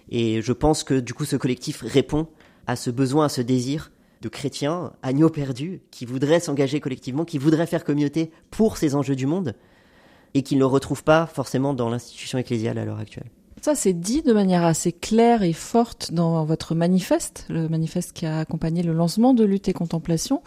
Et 0.09 0.41
je 0.41 0.53
pense 0.53 0.83
que 0.83 0.99
du 0.99 1.13
coup 1.13 1.25
ce 1.25 1.35
collectif 1.35 1.83
répond 1.85 2.27
à 2.67 2.75
ce 2.75 2.91
besoin, 2.91 3.25
à 3.25 3.29
ce 3.29 3.41
désir 3.41 3.91
de 4.21 4.29
chrétiens, 4.29 4.93
agneaux 5.01 5.29
perdus, 5.29 5.81
qui 5.91 6.05
voudraient 6.05 6.39
s'engager 6.39 6.79
collectivement, 6.79 7.25
qui 7.25 7.37
voudraient 7.37 7.65
faire 7.65 7.83
communauté 7.83 8.31
pour 8.51 8.77
ces 8.77 8.95
enjeux 8.95 9.15
du 9.15 9.25
monde, 9.25 9.55
et 10.33 10.43
qui 10.43 10.55
ne 10.55 10.59
le 10.59 10.65
retrouvent 10.65 11.03
pas 11.03 11.25
forcément 11.25 11.73
dans 11.73 11.89
l'institution 11.89 12.37
ecclésiale 12.37 12.77
à 12.77 12.85
l'heure 12.85 12.99
actuelle. 12.99 13.29
Ça, 13.61 13.75
c'est 13.75 13.93
dit 13.93 14.21
de 14.21 14.31
manière 14.31 14.63
assez 14.63 14.91
claire 14.91 15.43
et 15.43 15.53
forte 15.53 16.13
dans 16.13 16.45
votre 16.45 16.75
manifeste, 16.75 17.45
le 17.49 17.67
manifeste 17.67 18.13
qui 18.13 18.25
a 18.25 18.39
accompagné 18.39 18.83
le 18.83 18.93
lancement 18.93 19.33
de 19.33 19.43
Lutte 19.43 19.67
et 19.67 19.73
Contemplation. 19.73 20.41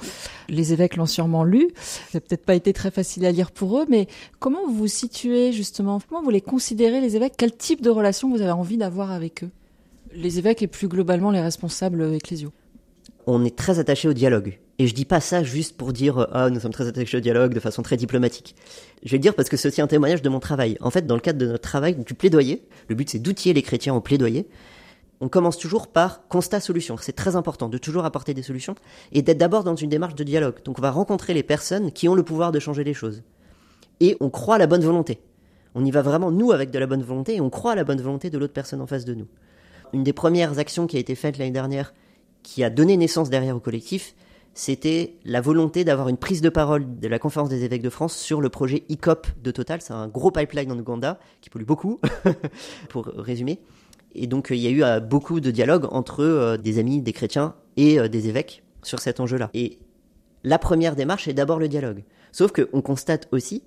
Les 0.49 0.73
évêques 0.73 0.97
l'ont 0.97 1.07
sûrement 1.07 1.45
lu. 1.45 1.69
Ça 1.77 2.01
n'a 2.15 2.21
peut-être 2.21 2.45
pas 2.45 2.55
été 2.55 2.73
très 2.73 2.91
facile 2.91 3.27
à 3.27 3.33
lire 3.33 3.51
pour 3.51 3.79
eux, 3.79 3.87
mais 3.89 4.09
comment 4.39 4.67
vous 4.67 4.75
vous 4.75 4.87
situez 4.87 5.53
justement? 5.53 6.01
Comment 6.09 6.23
vous 6.23 6.31
les 6.31 6.41
considérez, 6.41 7.01
les 7.01 7.17
évêques? 7.17 7.35
Quel 7.37 7.55
type 7.55 7.83
de 7.83 7.91
relation 7.91 8.31
vous 8.31 8.41
avez 8.41 8.51
envie 8.51 8.79
d'avoir 8.79 9.11
avec 9.11 9.45
eux? 9.45 9.51
Les 10.15 10.39
évêques 10.39 10.63
et 10.63 10.67
plus 10.67 10.89
globalement 10.89 11.31
les 11.31 11.41
responsables 11.41 12.15
ecclésiaux 12.15 12.53
on 13.27 13.45
est 13.45 13.57
très 13.57 13.79
attaché 13.79 14.09
au 14.09 14.13
dialogue. 14.13 14.59
Et 14.83 14.89
je 14.89 14.95
dis 14.95 15.05
pas 15.05 15.21
ça 15.21 15.45
juste 15.45 15.77
pour 15.77 15.93
dire 15.93 16.19
euh, 16.19 16.27
ah 16.33 16.51
nous 16.51 16.59
sommes 16.59 16.73
très 16.73 16.89
attachés 16.89 17.17
au 17.17 17.21
dialogue 17.21 17.55
de 17.55 17.61
façon 17.61 17.83
très 17.83 17.97
diplomatique. 17.97 18.57
Je 19.05 19.13
vais 19.13 19.19
le 19.19 19.23
dire 19.23 19.37
parce 19.37 19.49
que 19.49 19.57
c'est 19.57 19.69
aussi 19.69 19.81
un 19.81 19.87
témoignage 19.87 20.23
de 20.23 20.29
mon 20.29 20.41
travail. 20.41 20.77
En 20.81 20.91
fait, 20.91 21.07
dans 21.07 21.15
le 21.15 21.21
cadre 21.21 21.39
de 21.39 21.47
notre 21.47 21.63
travail 21.63 21.95
du 21.95 22.15
plaidoyer, 22.15 22.67
le 22.89 22.97
but 22.97 23.09
c'est 23.09 23.21
d'outiller 23.21 23.55
les 23.55 23.63
chrétiens 23.63 23.95
au 23.95 24.01
plaidoyer. 24.01 24.49
On 25.21 25.29
commence 25.29 25.57
toujours 25.57 25.87
par 25.87 26.27
constat 26.27 26.59
solution. 26.59 26.97
C'est 27.01 27.13
très 27.13 27.37
important 27.37 27.69
de 27.69 27.79
toujours 27.79 28.05
apporter 28.05 28.35
des 28.35 28.43
solutions 28.43 28.75
et 29.13 29.23
d'être 29.23 29.39
d'abord 29.39 29.63
dans 29.63 29.77
une 29.77 29.89
démarche 29.89 30.17
de 30.17 30.25
dialogue. 30.25 30.57
Donc 30.65 30.81
on 30.81 30.83
va 30.83 30.91
rencontrer 30.91 31.33
les 31.33 31.45
personnes 31.45 31.93
qui 31.93 32.09
ont 32.09 32.17
le 32.17 32.25
pouvoir 32.25 32.51
de 32.51 32.59
changer 32.59 32.83
les 32.83 32.93
choses. 32.93 33.23
Et 34.01 34.17
on 34.19 34.31
croit 34.31 34.57
à 34.57 34.59
la 34.59 34.67
bonne 34.67 34.83
volonté. 34.83 35.21
On 35.77 35.85
y 35.85 35.93
va 35.93 36.03
vraiment 36.03 36.33
nous 36.33 36.51
avec 36.51 36.73
de 36.73 36.79
la 36.81 36.89
bonne 36.89 37.05
volonté 37.05 37.37
et 37.37 37.41
on 37.41 37.51
croit 37.51 37.71
à 37.71 37.77
la 37.77 37.85
bonne 37.85 38.01
volonté 38.01 38.31
de 38.31 38.39
l'autre 38.39 38.53
personne 38.53 38.81
en 38.81 38.89
face 38.89 39.05
de 39.05 39.15
nous. 39.15 39.29
Une 39.93 40.03
des 40.03 40.13
premières 40.13 40.59
actions 40.59 40.89
qui 40.89 40.97
a 40.97 41.01
été 41.01 41.15
faite 41.15 41.39
l'année 41.39 41.53
dernière 41.53 41.95
qui 42.43 42.65
a 42.65 42.71
donné 42.71 42.97
naissance 42.97 43.31
derrière 43.31 43.55
au 43.55 43.61
collectif, 43.61 44.17
c'était 44.55 45.17
la 45.25 45.41
volonté 45.41 45.85
d'avoir 45.85 46.09
une 46.09 46.17
prise 46.17 46.43
de 46.43 46.49
parole 46.49 46.99
de 46.99 47.09
la 47.09 47.19
conférence 47.19 47.49
des 47.49 47.65
évêques 47.65 47.83
de 47.83 47.91
France 47.91 48.17
sur 48.17 48.41
le 48.41 48.49
projet 48.49 48.85
ICOP 48.89 49.27
de 49.43 49.51
Total. 49.51 49.81
C'est 49.81 49.93
un 49.93 50.09
gros 50.09 50.31
pipeline 50.31 50.71
en 50.71 50.79
Ouganda 50.79 51.19
qui 51.41 51.51
pollue 51.51 51.65
beaucoup, 51.65 52.01
pour 52.89 53.07
résumer. 53.07 53.61
Et 54.15 54.27
donc 54.27 54.49
il 54.51 54.59
y 54.59 54.67
a 54.67 54.71
eu 54.71 54.83
euh, 54.83 55.01
beaucoup 55.01 55.41
de 55.41 55.51
dialogues 55.51 55.87
entre 55.91 56.23
euh, 56.23 56.57
des 56.57 56.79
amis, 56.79 57.01
des 57.01 57.13
chrétiens 57.13 57.55
et 57.77 57.99
euh, 57.99 58.09
des 58.09 58.29
évêques 58.29 58.63
sur 58.83 58.99
cet 58.99 59.21
enjeu-là. 59.21 59.51
Et 59.55 59.79
la 60.45 60.59
première 60.59 60.97
démarche 60.97 61.29
est 61.29 61.35
d'abord 61.35 61.59
le 61.59 61.69
dialogue. 61.69 62.05
Sauf 62.31 62.53
qu'on 62.53 62.83
constate 62.83 63.29
aussi, 63.33 63.63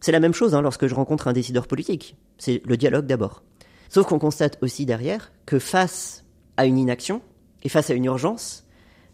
c'est 0.00 0.12
la 0.12 0.20
même 0.20 0.34
chose 0.34 0.54
hein, 0.54 0.62
lorsque 0.62 0.86
je 0.86 0.94
rencontre 0.94 1.26
un 1.28 1.32
décideur 1.32 1.66
politique, 1.66 2.16
c'est 2.38 2.62
le 2.66 2.76
dialogue 2.76 3.06
d'abord. 3.06 3.42
Sauf 3.88 4.06
qu'on 4.06 4.20
constate 4.20 4.58
aussi 4.62 4.86
derrière 4.86 5.32
que 5.46 5.58
face 5.58 6.24
à 6.56 6.66
une 6.66 6.78
inaction, 6.78 7.22
et 7.62 7.68
face 7.68 7.90
à 7.90 7.94
une 7.94 8.04
urgence, 8.04 8.66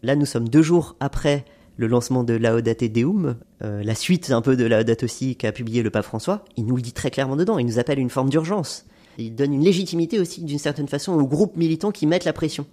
là 0.03 0.17
nous 0.17 0.27
sommes 0.27 0.49
deux 0.49 0.63
jours 0.63 0.97
après 1.01 1.45
le 1.77 1.87
lancement 1.87 2.25
de 2.25 2.35
Laudate 2.35 2.85
Deum, 2.85 3.37
euh, 3.63 3.83
la 3.83 3.95
suite 3.95 4.31
un 4.31 4.41
peu 4.41 4.57
de 4.57 4.65
Laudate 4.65 5.03
aussi 5.03 5.37
qu'a 5.37 5.53
publié 5.53 5.83
le 5.83 5.91
pape 5.91 6.05
François, 6.05 6.45
il 6.57 6.65
nous 6.65 6.77
le 6.77 6.83
dit 6.83 6.93
très 6.93 7.11
clairement 7.11 7.37
dedans, 7.37 7.59
il 7.59 7.67
nous 7.67 7.79
appelle 7.79 7.99
une 7.99 8.11
forme 8.11 8.31
d'urgence. 8.31 8.87
Il 9.19 9.35
donne 9.35 9.53
une 9.53 9.65
légitimité 9.65 10.19
aussi 10.19 10.43
d'une 10.43 10.59
certaine 10.59 10.89
façon 10.89 11.13
aux 11.13 11.27
groupes 11.27 11.57
militants 11.57 11.91
qui 11.91 12.07
mettent 12.07 12.25
la 12.25 12.33
pression. 12.33 12.67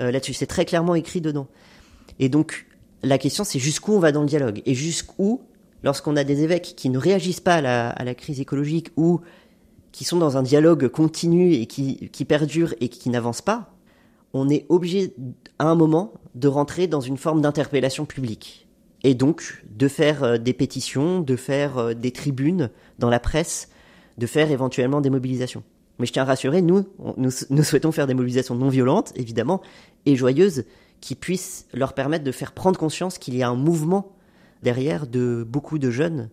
Euh, 0.00 0.10
là-dessus, 0.10 0.34
c'est 0.34 0.46
très 0.46 0.64
clairement 0.64 0.94
écrit 0.94 1.20
dedans. 1.20 1.46
Et 2.18 2.28
donc, 2.28 2.66
la 3.02 3.18
question 3.18 3.44
c'est 3.44 3.58
jusqu'où 3.58 3.92
on 3.92 3.98
va 3.98 4.12
dans 4.12 4.22
le 4.22 4.28
dialogue 4.28 4.62
et 4.66 4.74
jusqu'où, 4.74 5.40
lorsqu'on 5.82 6.16
a 6.16 6.24
des 6.24 6.42
évêques 6.42 6.74
qui 6.76 6.90
ne 6.90 6.98
réagissent 6.98 7.40
pas 7.40 7.56
à 7.56 7.60
la, 7.60 7.90
à 7.90 8.04
la, 8.04 8.14
crise 8.14 8.40
écologique 8.40 8.90
ou 8.96 9.20
qui 9.92 10.04
sont 10.04 10.18
dans 10.18 10.36
un 10.36 10.42
dialogue 10.42 10.88
continu 10.88 11.54
et 11.54 11.66
qui, 11.66 12.10
qui 12.12 12.24
perdure 12.24 12.74
et 12.80 12.88
qui 12.88 13.08
n'avance 13.10 13.40
pas, 13.40 13.74
on 14.32 14.48
est 14.48 14.66
obligé 14.68 15.14
à 15.58 15.68
un 15.68 15.74
moment 15.74 16.12
de 16.34 16.48
rentrer 16.48 16.86
dans 16.86 17.00
une 17.00 17.16
forme 17.16 17.40
d'interpellation 17.40 18.04
publique. 18.06 18.68
Et 19.04 19.14
donc 19.14 19.64
de 19.70 19.88
faire 19.88 20.24
euh, 20.24 20.38
des 20.38 20.52
pétitions, 20.52 21.20
de 21.20 21.36
faire 21.36 21.78
euh, 21.78 21.94
des 21.94 22.10
tribunes 22.10 22.70
dans 22.98 23.10
la 23.10 23.20
presse, 23.20 23.70
de 24.18 24.26
faire 24.26 24.50
éventuellement 24.50 25.00
des 25.00 25.10
mobilisations. 25.10 25.62
Mais 25.98 26.06
je 26.06 26.12
tiens 26.12 26.22
à 26.22 26.26
rassurer, 26.26 26.62
nous, 26.62 26.84
nous, 27.16 27.62
souhaitons 27.62 27.90
faire 27.90 28.06
des 28.06 28.14
mobilisations 28.14 28.54
non 28.54 28.68
violentes, 28.68 29.12
évidemment, 29.16 29.60
et 30.06 30.14
joyeuses, 30.14 30.64
qui 31.00 31.16
puissent 31.16 31.66
leur 31.72 31.92
permettre 31.92 32.24
de 32.24 32.32
faire 32.32 32.52
prendre 32.52 32.78
conscience 32.78 33.18
qu'il 33.18 33.36
y 33.36 33.42
a 33.42 33.48
un 33.48 33.56
mouvement 33.56 34.12
derrière 34.62 35.06
de 35.06 35.44
beaucoup 35.48 35.78
de 35.78 35.90
jeunes, 35.90 36.30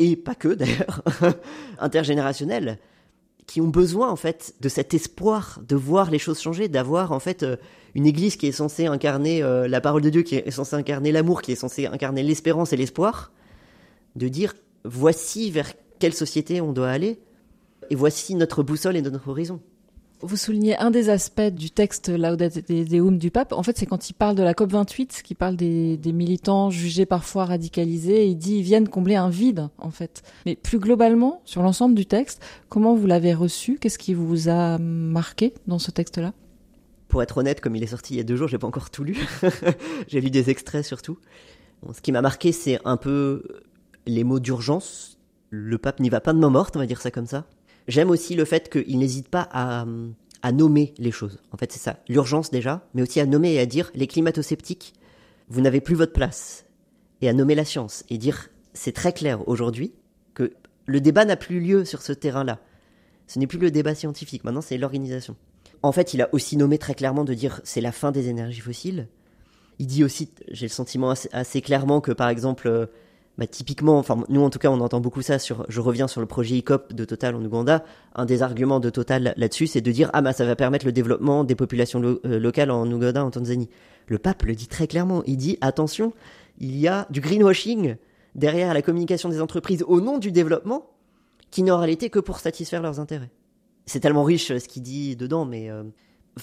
et 0.00 0.16
pas 0.16 0.34
que 0.34 0.48
d'ailleurs, 0.48 1.02
intergénérationnels, 1.78 2.78
qui 3.50 3.60
ont 3.60 3.66
besoin 3.66 4.08
en 4.08 4.14
fait 4.14 4.54
de 4.60 4.68
cet 4.68 4.94
espoir 4.94 5.58
de 5.66 5.74
voir 5.74 6.12
les 6.12 6.20
choses 6.20 6.40
changer, 6.40 6.68
d'avoir 6.68 7.10
en 7.10 7.18
fait 7.18 7.42
euh, 7.42 7.56
une 7.96 8.06
église 8.06 8.36
qui 8.36 8.46
est 8.46 8.52
censée 8.52 8.86
incarner 8.86 9.42
euh, 9.42 9.66
la 9.66 9.80
parole 9.80 10.02
de 10.02 10.08
Dieu, 10.08 10.22
qui 10.22 10.36
est 10.36 10.52
censée 10.52 10.76
incarner 10.76 11.10
l'amour, 11.10 11.42
qui 11.42 11.50
est 11.50 11.56
censée 11.56 11.86
incarner 11.86 12.22
l'espérance 12.22 12.72
et 12.72 12.76
l'espoir, 12.76 13.32
de 14.14 14.28
dire 14.28 14.54
voici 14.84 15.50
vers 15.50 15.72
quelle 15.98 16.14
société 16.14 16.60
on 16.60 16.72
doit 16.72 16.90
aller 16.90 17.18
et 17.90 17.96
voici 17.96 18.36
notre 18.36 18.62
boussole 18.62 18.96
et 18.96 19.02
notre 19.02 19.26
horizon. 19.26 19.60
Vous 20.22 20.36
soulignez 20.36 20.76
un 20.76 20.90
des 20.90 21.08
aspects 21.08 21.40
du 21.40 21.70
texte 21.70 22.10
Laudate 22.10 22.70
Deum 22.70 23.16
du 23.16 23.30
pape. 23.30 23.52
En 23.52 23.62
fait, 23.62 23.78
c'est 23.78 23.86
quand 23.86 24.10
il 24.10 24.12
parle 24.12 24.34
de 24.34 24.42
la 24.42 24.52
COP 24.52 24.70
28, 24.70 25.22
qui 25.24 25.34
parle 25.34 25.56
des, 25.56 25.98
militants 26.12 26.68
jugés 26.68 27.06
parfois 27.06 27.46
radicalisés. 27.46 28.26
Il 28.26 28.36
dit 28.36 28.56
ils 28.58 28.62
viennent 28.62 28.88
combler 28.88 29.16
un 29.16 29.30
vide, 29.30 29.68
en 29.78 29.90
fait. 29.90 30.22
Mais 30.44 30.56
plus 30.56 30.78
globalement, 30.78 31.40
sur 31.46 31.62
l'ensemble 31.62 31.94
du 31.94 32.04
texte, 32.04 32.42
comment 32.68 32.94
vous 32.94 33.06
l'avez 33.06 33.32
reçu? 33.32 33.78
Qu'est-ce 33.80 33.98
qui 33.98 34.12
vous 34.12 34.50
a 34.50 34.76
marqué 34.78 35.54
dans 35.66 35.78
ce 35.78 35.90
texte-là? 35.90 36.34
Pour 37.08 37.22
être 37.22 37.38
honnête, 37.38 37.62
comme 37.62 37.74
il 37.74 37.82
est 37.82 37.88
sorti 37.88 38.14
il 38.14 38.16
y 38.18 38.20
a 38.20 38.24
deux 38.24 38.36
jours, 38.36 38.48
j'ai 38.48 38.58
pas 38.58 38.66
encore 38.66 38.90
tout 38.90 39.04
lu. 39.04 39.16
j'ai 40.06 40.20
lu 40.20 40.28
des 40.28 40.50
extraits 40.50 40.84
surtout. 40.84 41.18
ce 41.94 42.00
qui 42.02 42.12
m'a 42.12 42.20
marqué, 42.20 42.52
c'est 42.52 42.78
un 42.84 42.98
peu 42.98 43.42
les 44.06 44.24
mots 44.24 44.38
d'urgence. 44.38 45.18
Le 45.48 45.78
pape 45.78 45.98
n'y 45.98 46.10
va 46.10 46.20
pas 46.20 46.34
de 46.34 46.38
main 46.38 46.50
morte, 46.50 46.76
on 46.76 46.78
va 46.78 46.86
dire 46.86 47.00
ça 47.00 47.10
comme 47.10 47.26
ça. 47.26 47.46
J'aime 47.90 48.10
aussi 48.10 48.36
le 48.36 48.44
fait 48.44 48.70
qu'il 48.70 48.98
n'hésite 48.98 49.28
pas 49.28 49.48
à, 49.52 49.84
nommer 50.52 50.94
les 50.96 51.10
choses. 51.10 51.40
En 51.50 51.56
fait, 51.56 51.72
c'est 51.72 51.80
ça. 51.80 51.98
L'urgence 52.08 52.52
déjà, 52.52 52.86
mais 52.94 53.02
aussi 53.02 53.18
à 53.18 53.26
nommer 53.26 53.54
et 53.54 53.58
à 53.58 53.66
dire 53.66 53.90
les 53.94 54.06
climato-sceptiques, 54.06 54.94
vous 55.48 55.60
n'avez 55.60 55.80
plus 55.80 55.96
votre 55.96 56.12
place. 56.12 56.66
Et 57.20 57.28
à 57.28 57.32
nommer 57.32 57.56
la 57.56 57.64
science. 57.64 58.04
Et 58.08 58.16
dire, 58.16 58.48
c'est 58.74 58.92
très 58.92 59.12
clair 59.12 59.46
aujourd'hui 59.48 59.92
que 60.34 60.52
le 60.86 61.00
débat 61.00 61.24
n'a 61.24 61.34
plus 61.34 61.58
lieu 61.58 61.84
sur 61.84 62.00
ce 62.00 62.12
terrain-là. 62.12 62.60
Ce 63.26 63.40
n'est 63.40 63.48
plus 63.48 63.58
le 63.58 63.72
débat 63.72 63.96
scientifique, 63.96 64.44
maintenant 64.44 64.60
c'est 64.60 64.78
l'organisation. 64.78 65.34
En 65.82 65.90
fait, 65.90 66.14
il 66.14 66.22
a 66.22 66.28
aussi 66.32 66.56
nommé 66.56 66.78
très 66.78 66.94
clairement 66.94 67.24
de 67.24 67.34
dire 67.34 67.60
c'est 67.64 67.80
la 67.80 67.92
fin 67.92 68.12
des 68.12 68.28
énergies 68.28 68.60
fossiles. 68.60 69.08
Il 69.80 69.88
dit 69.88 70.04
aussi, 70.04 70.30
j'ai 70.48 70.66
le 70.66 70.72
sentiment 70.72 71.10
assez, 71.10 71.28
assez, 71.32 71.60
clairement 71.60 72.00
que 72.00 72.12
par 72.12 72.28
exemple, 72.28 72.68
euh, 72.68 72.86
bah, 73.40 73.46
typiquement, 73.46 73.98
enfin 73.98 74.22
nous 74.28 74.42
en 74.42 74.50
tout 74.50 74.58
cas 74.58 74.68
on 74.68 74.80
entend 74.80 75.00
beaucoup 75.00 75.22
ça 75.22 75.38
sur, 75.38 75.64
je 75.70 75.80
reviens 75.80 76.08
sur 76.08 76.20
le 76.20 76.26
projet 76.26 76.56
ICOP 76.56 76.92
de 76.92 77.06
Total 77.06 77.34
en 77.34 77.42
Ouganda, 77.42 77.82
un 78.14 78.26
des 78.26 78.42
arguments 78.42 78.80
de 78.80 78.90
Total 78.90 79.32
là-dessus 79.34 79.66
c'est 79.66 79.80
de 79.80 79.90
dire 79.90 80.10
ah 80.12 80.20
bah 80.20 80.34
ça 80.34 80.44
va 80.44 80.56
permettre 80.56 80.84
le 80.84 80.92
développement 80.92 81.42
des 81.42 81.54
populations 81.54 82.02
euh, 82.02 82.38
locales 82.38 82.70
en 82.70 82.86
Ouganda, 82.92 83.24
en 83.24 83.30
Tanzanie. 83.30 83.70
Le 84.08 84.18
pape 84.18 84.42
le 84.42 84.54
dit 84.54 84.66
très 84.66 84.86
clairement, 84.86 85.22
il 85.24 85.38
dit 85.38 85.56
attention, 85.62 86.12
il 86.58 86.76
y 86.76 86.86
a 86.86 87.06
du 87.08 87.22
greenwashing 87.22 87.96
derrière 88.34 88.74
la 88.74 88.82
communication 88.82 89.30
des 89.30 89.40
entreprises 89.40 89.84
au 89.88 90.02
nom 90.02 90.18
du 90.18 90.32
développement 90.32 90.90
qui 91.50 91.62
n'aura 91.62 91.88
été 91.88 92.10
que 92.10 92.18
pour 92.18 92.40
satisfaire 92.40 92.82
leurs 92.82 93.00
intérêts. 93.00 93.30
C'est 93.86 94.00
tellement 94.00 94.22
riche 94.22 94.48
ce 94.48 94.68
qu'il 94.68 94.82
dit 94.82 95.16
dedans, 95.16 95.46
mais 95.46 95.70
euh, 95.70 95.84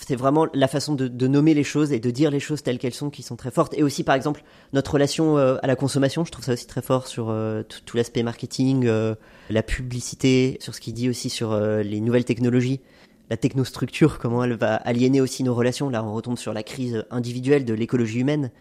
c'est 0.05 0.15
vraiment 0.15 0.47
la 0.53 0.67
façon 0.67 0.93
de, 0.95 1.27
nommer 1.27 1.53
les 1.53 1.63
choses 1.63 1.91
et 1.91 1.99
de 1.99 2.11
dire 2.11 2.31
les 2.31 2.39
choses 2.39 2.63
telles 2.63 2.77
qu'elles 2.77 2.93
sont 2.93 3.09
qui 3.09 3.23
sont 3.23 3.35
très 3.35 3.51
fortes. 3.51 3.73
Et 3.77 3.83
aussi, 3.83 4.03
par 4.03 4.15
exemple, 4.15 4.43
notre 4.73 4.93
relation 4.93 5.37
euh, 5.37 5.57
à 5.61 5.67
la 5.67 5.75
consommation, 5.75 6.25
je 6.25 6.31
trouve 6.31 6.45
ça 6.45 6.53
aussi 6.53 6.67
très 6.67 6.81
fort 6.81 7.07
sur 7.07 7.29
euh, 7.29 7.63
tout, 7.63 7.97
l'aspect 7.97 8.23
marketing, 8.23 8.85
euh, 8.85 9.15
la 9.49 9.63
publicité, 9.63 10.57
sur 10.59 10.75
ce 10.75 10.81
qu'il 10.81 10.93
dit 10.93 11.09
aussi 11.09 11.29
sur 11.29 11.57
les 11.57 11.99
nouvelles 11.99 12.25
technologies, 12.25 12.81
la 13.29 13.37
technostructure, 13.37 14.19
comment 14.19 14.43
elle 14.43 14.55
va 14.55 14.75
aliéner 14.75 15.21
aussi 15.21 15.43
nos 15.43 15.55
relations. 15.55 15.89
Là, 15.89 16.03
on 16.03 16.13
retombe 16.13 16.37
sur 16.37 16.53
la 16.53 16.63
crise 16.63 17.05
individuelle 17.11 17.65
de 17.65 17.73
l'écologie 17.73 18.19
humaine. 18.19 18.51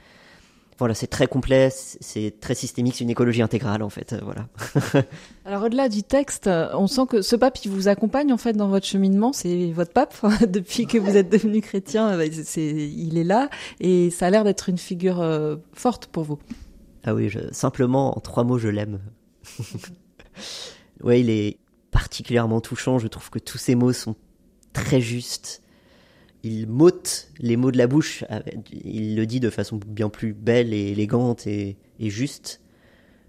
Voilà, 0.78 0.94
c'est 0.94 1.06
très 1.06 1.26
complet, 1.26 1.70
c'est 1.72 2.38
très 2.38 2.54
systémique, 2.54 2.96
c'est 2.96 3.04
une 3.04 3.10
écologie 3.10 3.40
intégrale 3.40 3.82
en 3.82 3.88
fait, 3.88 4.14
voilà. 4.22 4.46
Alors 5.46 5.62
au-delà 5.64 5.88
du 5.88 6.02
texte, 6.02 6.50
on 6.74 6.86
sent 6.86 7.06
que 7.08 7.22
ce 7.22 7.34
pape 7.34 7.64
il 7.64 7.70
vous 7.70 7.88
accompagne 7.88 8.30
en 8.30 8.36
fait 8.36 8.52
dans 8.52 8.68
votre 8.68 8.86
cheminement, 8.86 9.32
c'est 9.32 9.72
votre 9.72 9.92
pape 9.92 10.14
depuis 10.46 10.86
que 10.86 10.98
vous 10.98 11.16
êtes 11.16 11.30
devenu 11.30 11.62
chrétien, 11.62 12.18
c'est, 12.44 12.66
il 12.66 13.16
est 13.16 13.24
là 13.24 13.48
et 13.80 14.10
ça 14.10 14.26
a 14.26 14.30
l'air 14.30 14.44
d'être 14.44 14.68
une 14.68 14.76
figure 14.76 15.22
euh, 15.22 15.56
forte 15.72 16.06
pour 16.06 16.24
vous. 16.24 16.38
Ah 17.04 17.14
oui, 17.14 17.32
simplement 17.52 18.16
en 18.16 18.20
trois 18.20 18.44
mots, 18.44 18.58
je 18.58 18.68
l'aime. 18.68 19.00
ouais, 21.02 21.20
il 21.20 21.30
est 21.30 21.58
particulièrement 21.90 22.60
touchant. 22.60 22.98
Je 22.98 23.06
trouve 23.06 23.30
que 23.30 23.38
tous 23.38 23.58
ces 23.58 23.74
mots 23.76 23.92
sont 23.92 24.16
très 24.72 25.00
justes 25.00 25.62
il 26.42 26.68
m'ôte 26.68 27.28
les 27.38 27.56
mots 27.56 27.70
de 27.70 27.78
la 27.78 27.86
bouche. 27.86 28.24
Il 28.70 29.16
le 29.16 29.26
dit 29.26 29.40
de 29.40 29.50
façon 29.50 29.80
bien 29.86 30.08
plus 30.08 30.32
belle 30.32 30.72
et 30.72 30.92
élégante 30.92 31.46
et, 31.46 31.76
juste. 32.00 32.60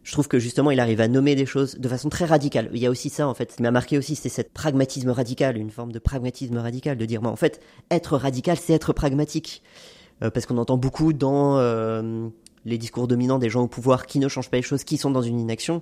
Je 0.04 0.12
trouve 0.14 0.28
que 0.28 0.40
justement, 0.40 0.72
il 0.72 0.80
arrive 0.80 1.02
à 1.02 1.08
nommer 1.08 1.36
des 1.36 1.46
choses 1.46 1.76
de 1.76 1.90
façon 1.90 2.10
très 2.10 2.26
radicale. 2.26 2.70
Il 2.74 2.80
y 2.80 2.86
a 2.86 2.90
aussi 2.90 3.10
ça, 3.10 3.28
en 3.28 3.34
fait. 3.34 3.52
Ce 3.52 3.58
qui 3.58 3.64
m'a 3.64 3.72
marqué 3.72 3.98
aussi, 3.98 4.16
c'est 4.16 4.30
cette 4.30 4.54
pragmatisme 4.54 5.10
radical, 5.10 5.58
une 5.58 5.72
forme 5.72 5.92
de 5.92 6.00
pragmatisme 6.00 6.58
radical, 6.58 6.98
de 6.98 7.06
dire, 7.06 7.24
en 7.24 7.36
fait, 7.36 7.60
être 7.92 8.16
radical, 8.18 8.58
c'est 8.58 8.74
être 8.74 8.94
pragmatique. 8.94 9.64
Euh, 10.24 10.30
parce 10.30 10.46
qu'on 10.46 10.58
entend 10.58 10.78
beaucoup 10.78 11.14
dans 11.14 11.58
euh, 11.58 12.30
les 12.66 12.78
discours 12.78 13.08
dominants 13.08 13.38
des 13.38 13.50
gens 13.50 13.64
au 13.64 13.68
pouvoir 13.68 14.06
qui 14.06 14.20
ne 14.20 14.28
changent 14.28 14.50
pas 14.50 14.58
les 14.58 14.64
choses, 14.64 14.84
qui 14.84 14.98
sont 14.98 15.12
dans 15.12 15.22
une 15.22 15.40
inaction. 15.40 15.82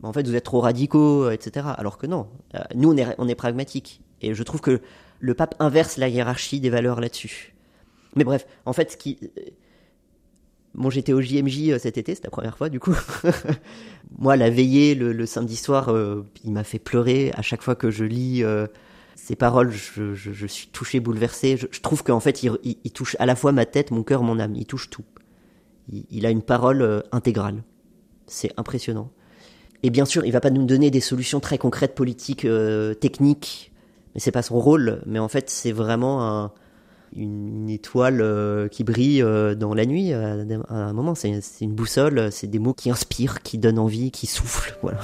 Mais 0.00 0.08
en 0.08 0.12
fait, 0.12 0.26
vous 0.26 0.34
êtes 0.34 0.44
trop 0.44 0.60
radicaux, 0.60 1.30
etc. 1.30 1.66
Alors 1.76 1.98
que 1.98 2.06
non. 2.06 2.28
Euh, 2.54 2.58
nous, 2.74 2.92
on 2.92 2.96
est, 2.96 3.06
on 3.18 3.28
est 3.28 3.34
pragmatiques. 3.34 4.02
Et 4.24 4.34
je 4.34 4.42
trouve 4.42 4.60
que 4.60 4.80
le 5.20 5.34
pape 5.34 5.54
inverse 5.58 5.96
la 5.96 6.08
hiérarchie 6.08 6.60
des 6.60 6.70
valeurs 6.70 7.00
là-dessus. 7.00 7.54
Mais 8.16 8.24
bref, 8.24 8.46
en 8.64 8.72
fait, 8.72 8.92
ce 8.92 8.96
qui. 8.96 9.18
Bon, 10.74 10.90
j'étais 10.90 11.12
au 11.12 11.20
JMJ 11.20 11.70
euh, 11.70 11.78
cet 11.78 11.98
été, 11.98 12.14
c'est 12.14 12.24
la 12.24 12.30
première 12.30 12.58
fois 12.58 12.68
du 12.68 12.80
coup. 12.80 12.96
Moi, 14.18 14.36
la 14.36 14.50
veillée 14.50 14.94
le, 14.94 15.26
samedi 15.26 15.56
soir, 15.56 15.88
euh, 15.88 16.24
il 16.44 16.52
m'a 16.52 16.64
fait 16.64 16.78
pleurer. 16.78 17.32
À 17.34 17.42
chaque 17.42 17.62
fois 17.62 17.74
que 17.76 17.90
je 17.90 18.04
lis 18.04 18.42
euh, 18.42 18.66
paroles, 19.38 19.70
je, 19.70 20.46
suis 20.46 20.68
touché, 20.68 21.00
bouleversé. 21.00 21.56
Je, 21.56 21.80
trouve 21.80 22.02
qu'en 22.02 22.20
fait, 22.20 22.42
il, 22.42 22.90
touche 22.92 23.16
à 23.18 23.26
la 23.26 23.36
fois 23.36 23.52
ma 23.52 23.66
tête, 23.66 23.92
mon 23.92 24.02
cœur, 24.02 24.22
mon 24.22 24.38
âme. 24.40 24.54
Il 24.56 24.66
touche 24.66 24.90
tout. 24.90 25.04
Il, 26.10 26.26
a 26.26 26.30
une 26.30 26.42
parole 26.42 27.02
intégrale. 27.12 27.62
C'est 28.26 28.52
impressionnant. 28.56 29.10
Et 29.82 29.90
bien 29.90 30.04
sûr, 30.04 30.24
il 30.24 30.32
va 30.32 30.40
pas 30.40 30.50
nous 30.50 30.64
donner 30.64 30.90
des 30.90 31.00
solutions 31.00 31.40
très 31.40 31.58
concrètes, 31.58 31.94
politiques, 31.94 32.46
techniques, 33.00 33.72
mais 34.14 34.20
c'est 34.20 34.32
pas 34.32 34.42
son 34.42 34.58
rôle. 34.58 35.02
Mais 35.06 35.18
en 35.18 35.28
fait, 35.28 35.50
c'est 35.50 35.72
vraiment 35.72 36.50
une, 37.16 37.68
étoile 37.68 38.20
euh, 38.20 38.68
qui 38.68 38.84
brille 38.84 39.22
euh, 39.22 39.54
dans 39.54 39.74
la 39.74 39.86
nuit 39.86 40.12
à, 40.12 40.36
un 40.68 40.92
moment. 40.92 41.14
C'est 41.14 41.40
une 41.60 41.74
boussole, 41.74 42.32
c'est 42.32 42.48
des 42.48 42.58
mots 42.58 42.74
qui 42.74 42.90
inspirent, 42.90 43.42
qui 43.42 43.56
donnent 43.58 43.78
envie, 43.78 44.10
qui 44.10 44.26
soufflent. 44.26 44.76
Voilà. 44.82 44.98